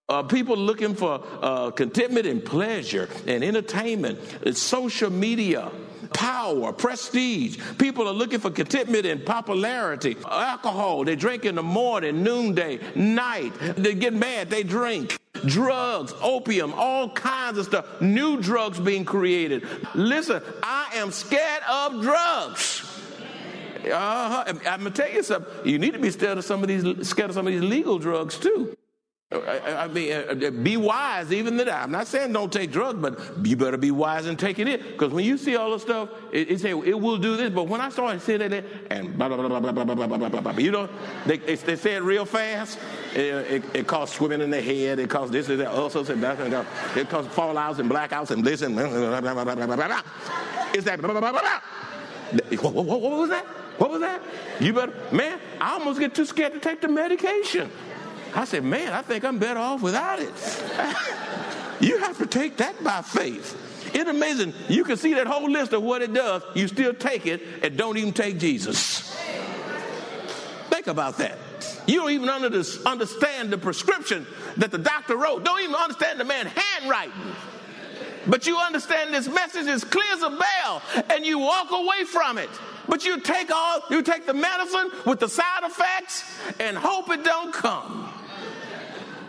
Uh, 0.08 0.22
people 0.22 0.56
looking 0.56 0.94
for 0.94 1.24
uh, 1.40 1.70
contentment 1.70 2.26
and 2.26 2.44
pleasure 2.44 3.08
and 3.26 3.42
entertainment, 3.42 4.18
it's 4.42 4.60
social 4.60 5.10
media, 5.10 5.70
power, 6.12 6.72
prestige. 6.72 7.58
People 7.78 8.08
are 8.08 8.12
looking 8.12 8.40
for 8.40 8.50
contentment 8.50 9.06
and 9.06 9.24
popularity. 9.24 10.16
Alcohol, 10.28 11.04
they 11.04 11.16
drink 11.16 11.44
in 11.44 11.54
the 11.54 11.62
morning, 11.62 12.22
noonday, 12.22 12.80
night. 12.94 13.52
They 13.76 13.94
get 13.94 14.12
mad, 14.12 14.50
they 14.50 14.62
drink 14.62 15.18
drugs, 15.46 16.12
opium, 16.22 16.72
all 16.74 17.10
kinds 17.10 17.58
of 17.58 17.66
stuff, 17.66 18.00
new 18.00 18.40
drugs 18.40 18.80
being 18.80 19.04
created. 19.04 19.66
Listen, 19.94 20.42
I 20.62 20.90
am 20.94 21.10
scared 21.10 21.62
of 21.68 22.00
drugs. 22.00 22.90
Uh-huh. 23.84 24.44
I'm 24.46 24.58
gonna 24.58 24.90
tell 24.90 25.10
you 25.10 25.22
something. 25.22 25.52
You 25.68 25.78
need 25.78 25.92
to 25.92 25.98
be 25.98 26.10
scared 26.10 26.38
of 26.38 26.44
some 26.44 26.62
of 26.62 26.68
these, 26.68 27.06
scared 27.06 27.30
of 27.30 27.34
some 27.34 27.46
of 27.46 27.52
these 27.52 27.62
legal 27.62 27.98
drugs 27.98 28.38
too. 28.38 28.76
I, 29.32 29.84
I 29.84 29.88
mean, 29.88 30.12
uh, 30.12 30.46
uh, 30.46 30.50
be 30.50 30.76
wise 30.76 31.32
even 31.32 31.56
that. 31.56 31.68
I'm 31.68 31.90
not 31.90 32.06
saying 32.06 32.32
don't 32.32 32.52
take 32.52 32.70
drugs, 32.70 33.00
but 33.00 33.18
you 33.44 33.56
better 33.56 33.76
be 33.76 33.90
wise 33.90 34.26
in 34.26 34.36
taking 34.36 34.68
it. 34.68 34.80
In. 34.80 34.92
Because 34.92 35.12
when 35.12 35.24
you 35.24 35.36
see 35.38 35.56
all 35.56 35.70
the 35.72 35.78
stuff, 35.78 36.10
it, 36.30 36.50
it 36.50 36.60
say 36.60 36.70
it 36.70 37.00
will 37.00 37.16
do 37.16 37.36
this. 37.36 37.50
But 37.50 37.64
when 37.64 37.80
I 37.80 37.88
started 37.88 38.20
seeing 38.20 38.42
it 38.42 38.64
and 38.90 39.16
blah 39.18 39.28
blah 39.28 39.36
blah 39.36 39.48
blah 39.48 39.72
blah 39.72 39.84
blah 39.84 40.06
blah 40.06 40.28
blah 40.28 40.40
blah, 40.40 40.52
you 40.52 40.70
know, 40.70 40.88
they, 41.26 41.38
they, 41.38 41.56
they 41.56 41.76
say 41.76 41.96
it 41.96 42.02
real 42.02 42.24
fast. 42.24 42.78
It, 43.14 43.18
it, 43.18 43.64
it 43.74 43.86
caused 43.86 44.12
swimming 44.12 44.40
in 44.40 44.50
the 44.50 44.62
head. 44.62 44.98
It 44.98 45.10
caused 45.10 45.32
this 45.32 45.48
and 45.48 45.60
that. 45.60 45.68
Also 45.68 46.04
said 46.04 46.20
that. 46.20 46.38
It 46.96 47.08
caused 47.08 47.30
fallouts 47.30 47.78
and 47.78 47.90
blackouts 47.90 48.30
and 48.30 48.44
this 48.44 48.62
and 48.62 48.76
blah 48.76 48.88
blah 48.88 49.20
blah 49.20 49.44
blah 49.44 49.54
blah 49.54 49.76
blah. 49.76 49.86
blah. 49.86 50.02
Is 50.74 50.84
that 50.84 51.00
blah 51.00 51.10
blah 51.10 51.20
blah 51.20 51.32
blah 51.32 51.60
what, 52.60 52.74
what, 52.74 53.00
what 53.00 53.00
was 53.00 53.30
that? 53.30 53.46
What 53.78 53.90
was 53.90 54.00
that? 54.00 54.22
You 54.60 54.72
better, 54.72 54.92
man. 55.12 55.38
I 55.60 55.72
almost 55.72 55.98
get 55.98 56.14
too 56.14 56.24
scared 56.24 56.52
to 56.52 56.60
take 56.60 56.80
the 56.80 56.88
medication. 56.88 57.70
I 58.34 58.44
said, 58.44 58.64
man, 58.64 58.92
I 58.92 59.02
think 59.02 59.24
I'm 59.24 59.38
better 59.38 59.60
off 59.60 59.82
without 59.82 60.18
it. 60.20 60.32
you 61.80 61.98
have 61.98 62.18
to 62.18 62.26
take 62.26 62.56
that 62.58 62.82
by 62.82 63.02
faith. 63.02 63.60
It's 63.94 64.10
amazing. 64.10 64.52
You 64.68 64.82
can 64.82 64.96
see 64.96 65.14
that 65.14 65.28
whole 65.28 65.48
list 65.48 65.72
of 65.72 65.82
what 65.82 66.02
it 66.02 66.12
does. 66.12 66.42
You 66.54 66.66
still 66.66 66.94
take 66.94 67.26
it 67.26 67.42
and 67.62 67.76
don't 67.76 67.96
even 67.96 68.12
take 68.12 68.38
Jesus. 68.38 69.16
Think 70.68 70.88
about 70.88 71.18
that. 71.18 71.38
You 71.86 72.00
don't 72.00 72.10
even 72.10 72.28
understand 72.28 73.50
the 73.50 73.58
prescription 73.58 74.26
that 74.56 74.70
the 74.70 74.78
doctor 74.78 75.16
wrote. 75.16 75.44
Don't 75.44 75.62
even 75.62 75.76
understand 75.76 76.18
the 76.18 76.24
man's 76.24 76.50
handwriting. 76.50 77.12
But 78.26 78.46
you 78.46 78.58
understand 78.58 79.12
this 79.12 79.28
message 79.28 79.66
is 79.66 79.84
clear 79.84 80.12
as 80.12 80.22
a 80.22 80.30
bell, 80.30 80.82
and 81.10 81.26
you 81.26 81.38
walk 81.38 81.70
away 81.70 82.04
from 82.04 82.38
it. 82.38 82.50
But 82.88 83.04
you 83.04 83.20
take 83.20 83.50
all, 83.50 83.80
you 83.90 84.02
take 84.02 84.26
the 84.26 84.34
medicine 84.34 84.90
with 85.06 85.20
the 85.20 85.28
side 85.28 85.62
effects 85.62 86.24
and 86.60 86.76
hope 86.76 87.10
it 87.10 87.24
don't 87.24 87.52
come. 87.52 88.12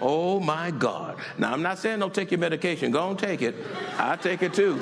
Oh 0.01 0.39
my 0.39 0.71
God. 0.71 1.17
Now, 1.38 1.53
I'm 1.53 1.62
not 1.62 1.79
saying 1.79 1.99
don't 1.99 2.13
take 2.13 2.31
your 2.31 2.39
medication. 2.39 2.91
Go 2.91 3.10
and 3.10 3.17
take 3.17 3.41
it. 3.41 3.55
I 3.97 4.17
take 4.17 4.43
it 4.43 4.53
too. 4.53 4.81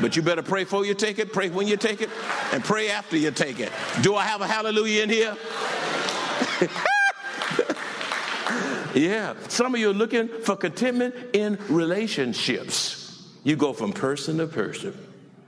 But 0.00 0.16
you 0.16 0.22
better 0.22 0.42
pray 0.42 0.64
before 0.64 0.84
you 0.84 0.94
take 0.94 1.18
it, 1.18 1.32
pray 1.32 1.48
when 1.48 1.66
you 1.66 1.76
take 1.76 2.02
it, 2.02 2.10
and 2.52 2.62
pray 2.62 2.90
after 2.90 3.16
you 3.16 3.30
take 3.30 3.60
it. 3.60 3.72
Do 4.02 4.14
I 4.14 4.24
have 4.24 4.42
a 4.42 4.46
hallelujah 4.46 5.04
in 5.04 5.08
here? 5.08 5.36
yeah. 8.94 9.34
Some 9.48 9.74
of 9.74 9.80
you 9.80 9.90
are 9.90 9.94
looking 9.94 10.28
for 10.28 10.56
contentment 10.56 11.14
in 11.32 11.58
relationships. 11.68 13.05
You 13.46 13.54
go 13.54 13.72
from 13.72 13.92
person 13.92 14.38
to 14.38 14.48
person, 14.48 14.92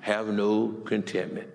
have 0.02 0.28
no 0.28 0.68
contentment. 0.84 1.48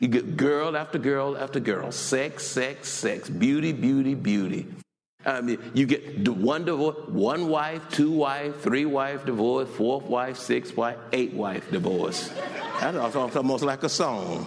You 0.00 0.08
get 0.08 0.36
girl 0.36 0.76
after 0.76 0.98
girl 0.98 1.38
after 1.38 1.60
girl, 1.60 1.92
sex, 1.92 2.44
sex, 2.44 2.88
sex, 2.88 3.30
beauty, 3.30 3.70
beauty, 3.70 4.14
beauty. 4.14 4.66
I 5.24 5.40
mean, 5.42 5.60
you 5.74 5.86
get 5.86 6.28
one 6.28 6.64
divorce, 6.64 6.96
one 7.06 7.46
wife, 7.48 7.88
two 7.88 8.10
wife, 8.10 8.60
three 8.62 8.84
wife 8.84 9.24
divorce, 9.26 9.68
fourth 9.76 10.06
wife, 10.06 10.38
sixth 10.38 10.76
wife, 10.76 10.96
eight 11.12 11.34
wife 11.34 11.70
divorce. 11.70 12.32
That's 12.80 13.14
almost 13.14 13.62
like 13.62 13.84
a 13.84 13.88
song. 13.88 14.44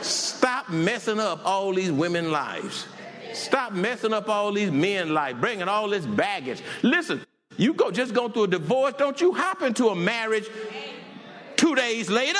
Stop 0.00 0.68
messing 0.68 1.20
up 1.20 1.46
all 1.46 1.72
these 1.72 1.92
women 1.92 2.32
lives. 2.32 2.86
Stop 3.34 3.72
messing 3.72 4.12
up 4.12 4.28
all 4.28 4.50
these 4.50 4.72
men 4.72 5.14
lives, 5.14 5.38
bringing 5.38 5.68
all 5.68 5.88
this 5.88 6.06
baggage. 6.06 6.60
Listen, 6.82 7.24
you 7.56 7.74
go 7.74 7.90
just 7.90 8.14
go 8.14 8.28
through 8.28 8.44
a 8.44 8.48
divorce, 8.48 8.94
don't 8.98 9.20
you 9.20 9.32
hop 9.32 9.62
into 9.62 9.88
a 9.88 9.94
marriage 9.94 10.48
two 11.56 11.74
days 11.74 12.10
later. 12.10 12.38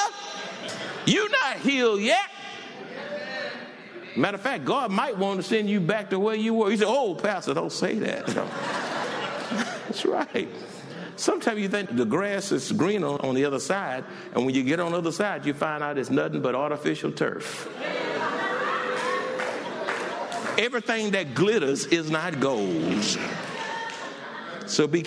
You're 1.06 1.30
not 1.30 1.58
healed 1.58 2.00
yet. 2.00 2.30
Matter 4.16 4.36
of 4.36 4.42
fact, 4.42 4.64
God 4.64 4.90
might 4.92 5.18
want 5.18 5.40
to 5.40 5.42
send 5.42 5.68
you 5.68 5.80
back 5.80 6.10
to 6.10 6.20
where 6.20 6.36
you 6.36 6.54
were. 6.54 6.70
He 6.70 6.76
said, 6.76 6.86
Oh, 6.88 7.14
Pastor, 7.14 7.52
don't 7.52 7.72
say 7.72 7.98
that. 7.98 8.26
That's 9.86 10.04
right. 10.04 10.48
Sometimes 11.16 11.60
you 11.60 11.68
think 11.68 11.94
the 11.94 12.04
grass 12.04 12.50
is 12.52 12.70
greener 12.72 13.06
on 13.24 13.34
the 13.34 13.44
other 13.44 13.60
side, 13.60 14.04
and 14.34 14.44
when 14.44 14.54
you 14.54 14.64
get 14.64 14.80
on 14.80 14.92
the 14.92 14.98
other 14.98 15.12
side, 15.12 15.46
you 15.46 15.54
find 15.54 15.82
out 15.82 15.96
it's 15.96 16.10
nothing 16.10 16.40
but 16.42 16.54
artificial 16.54 17.12
turf. 17.12 17.68
Everything 20.58 21.12
that 21.12 21.34
glitters 21.34 21.86
is 21.86 22.10
not 22.10 22.40
gold. 22.40 23.18
So 24.66 24.86
be. 24.86 25.04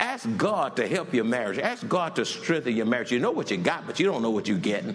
Ask 0.00 0.28
God 0.36 0.76
to 0.76 0.86
help 0.86 1.14
your 1.14 1.24
marriage. 1.24 1.58
Ask 1.58 1.86
God 1.88 2.16
to 2.16 2.24
strengthen 2.24 2.74
your 2.76 2.86
marriage. 2.86 3.12
You 3.12 3.20
know 3.20 3.30
what 3.30 3.50
you 3.50 3.56
got, 3.56 3.86
but 3.86 4.00
you 4.00 4.06
don't 4.06 4.22
know 4.22 4.30
what 4.30 4.48
you're 4.48 4.58
getting. 4.58 4.94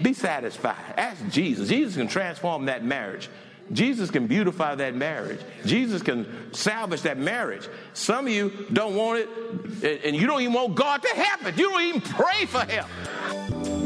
Be 0.00 0.12
satisfied. 0.14 0.94
Ask 0.96 1.26
Jesus. 1.28 1.68
Jesus 1.68 1.96
can 1.96 2.08
transform 2.08 2.66
that 2.66 2.84
marriage. 2.84 3.28
Jesus 3.72 4.10
can 4.10 4.26
beautify 4.26 4.74
that 4.74 4.94
marriage. 4.94 5.40
Jesus 5.64 6.02
can 6.02 6.52
salvage 6.52 7.02
that 7.02 7.16
marriage. 7.16 7.68
Some 7.94 8.26
of 8.26 8.32
you 8.32 8.66
don't 8.72 8.96
want 8.96 9.20
it, 9.20 10.04
and 10.04 10.16
you 10.16 10.26
don't 10.26 10.40
even 10.40 10.52
want 10.52 10.74
God 10.74 11.02
to 11.02 11.08
help 11.08 11.46
it. 11.46 11.56
You 11.56 11.70
don't 11.70 11.82
even 11.82 12.00
pray 12.00 12.44
for 12.46 12.60
help. 12.60 12.88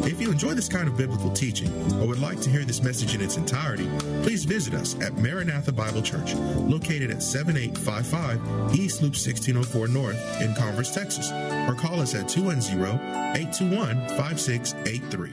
If 0.07 0.21
you 0.21 0.31
enjoy 0.31 0.55
this 0.55 0.69
kind 0.69 0.87
of 0.87 0.97
biblical 0.97 1.33
teaching 1.33 1.69
or 2.01 2.07
would 2.07 2.21
like 2.21 2.41
to 2.43 2.49
hear 2.49 2.65
this 2.65 2.81
message 2.81 3.17
in 3.17 3.21
its 3.21 3.37
entirety, 3.37 3.91
please 4.23 4.45
visit 4.45 4.73
us 4.73 4.95
at 5.01 5.13
Maranatha 5.15 5.73
Bible 5.73 6.01
Church, 6.01 6.35
located 6.35 7.11
at 7.11 7.25
7855 7.25 8.79
East 8.79 9.03
Loop 9.03 9.15
1604 9.15 9.89
North 9.89 10.41
in 10.41 10.55
Converse, 10.55 10.95
Texas, 10.95 11.33
or 11.69 11.75
call 11.75 12.01
us 12.01 12.15
at 12.15 12.29
210 12.29 13.01
821 13.37 14.09
5683. 14.17 15.33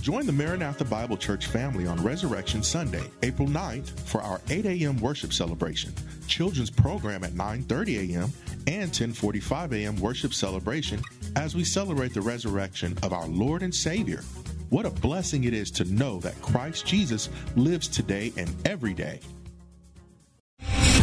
Join 0.00 0.24
the 0.24 0.32
Maranatha 0.32 0.84
Bible 0.86 1.18
Church 1.18 1.46
family 1.46 1.86
on 1.86 2.02
Resurrection 2.02 2.62
Sunday, 2.62 3.04
April 3.22 3.48
9th 3.48 4.00
for 4.00 4.22
our 4.22 4.40
8 4.48 4.64
a.m. 4.64 4.98
worship 4.98 5.34
celebration, 5.34 5.92
children's 6.26 6.70
program 6.70 7.22
at 7.22 7.32
9:30 7.32 8.14
a.m. 8.14 8.32
and 8.66 8.90
10:45 8.90 9.72
a.m. 9.72 9.96
worship 10.00 10.32
celebration 10.32 11.02
as 11.36 11.54
we 11.54 11.64
celebrate 11.64 12.14
the 12.14 12.20
resurrection 12.20 12.96
of 13.02 13.12
our 13.12 13.26
Lord 13.26 13.62
and 13.62 13.74
Savior. 13.74 14.22
What 14.70 14.86
a 14.86 14.90
blessing 14.90 15.44
it 15.44 15.54
is 15.54 15.70
to 15.72 15.84
know 15.84 16.18
that 16.20 16.40
Christ 16.42 16.86
Jesus 16.86 17.28
lives 17.56 17.88
today 17.88 18.32
and 18.36 18.50
every 18.66 18.94
day. 18.94 19.20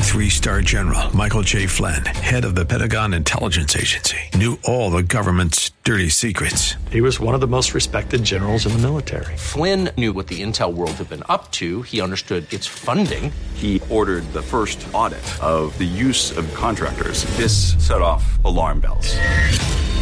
Three 0.02 0.30
star 0.30 0.62
general 0.62 1.16
Michael 1.16 1.42
J. 1.42 1.68
Flynn, 1.68 2.04
head 2.04 2.44
of 2.44 2.54
the 2.54 2.66
Pentagon 2.66 3.14
Intelligence 3.14 3.78
Agency, 3.78 4.18
knew 4.36 4.60
all 4.66 4.92
the 4.92 5.04
government's 5.04 5.72
dirty 5.86 6.10
secrets. 6.10 6.76
He 6.92 7.00
was 7.00 7.22
one 7.22 7.34
of 7.34 7.40
the 7.40 7.48
most 7.48 7.74
respected 7.74 8.22
generals 8.22 8.66
in 8.66 8.74
the 8.74 8.80
military. 8.80 9.38
Flynn 9.38 9.90
knew 9.98 10.12
what 10.12 10.28
the 10.28 10.42
intel 10.42 10.74
world 10.74 10.92
had 10.92 11.08
been 11.08 11.24
up 11.30 11.52
to, 11.52 11.84
he 11.84 12.02
understood 12.02 12.52
its 12.54 12.68
funding. 12.68 13.32
He 13.54 13.82
ordered 13.90 14.24
the 14.34 14.42
first 14.42 14.86
audit 14.94 15.24
of 15.42 15.78
the 15.78 15.86
use 15.86 16.38
of 16.38 16.54
contractors. 16.54 17.24
This 17.38 17.76
set 17.78 18.02
off 18.02 18.44
alarm 18.44 18.82
bells. 18.82 19.16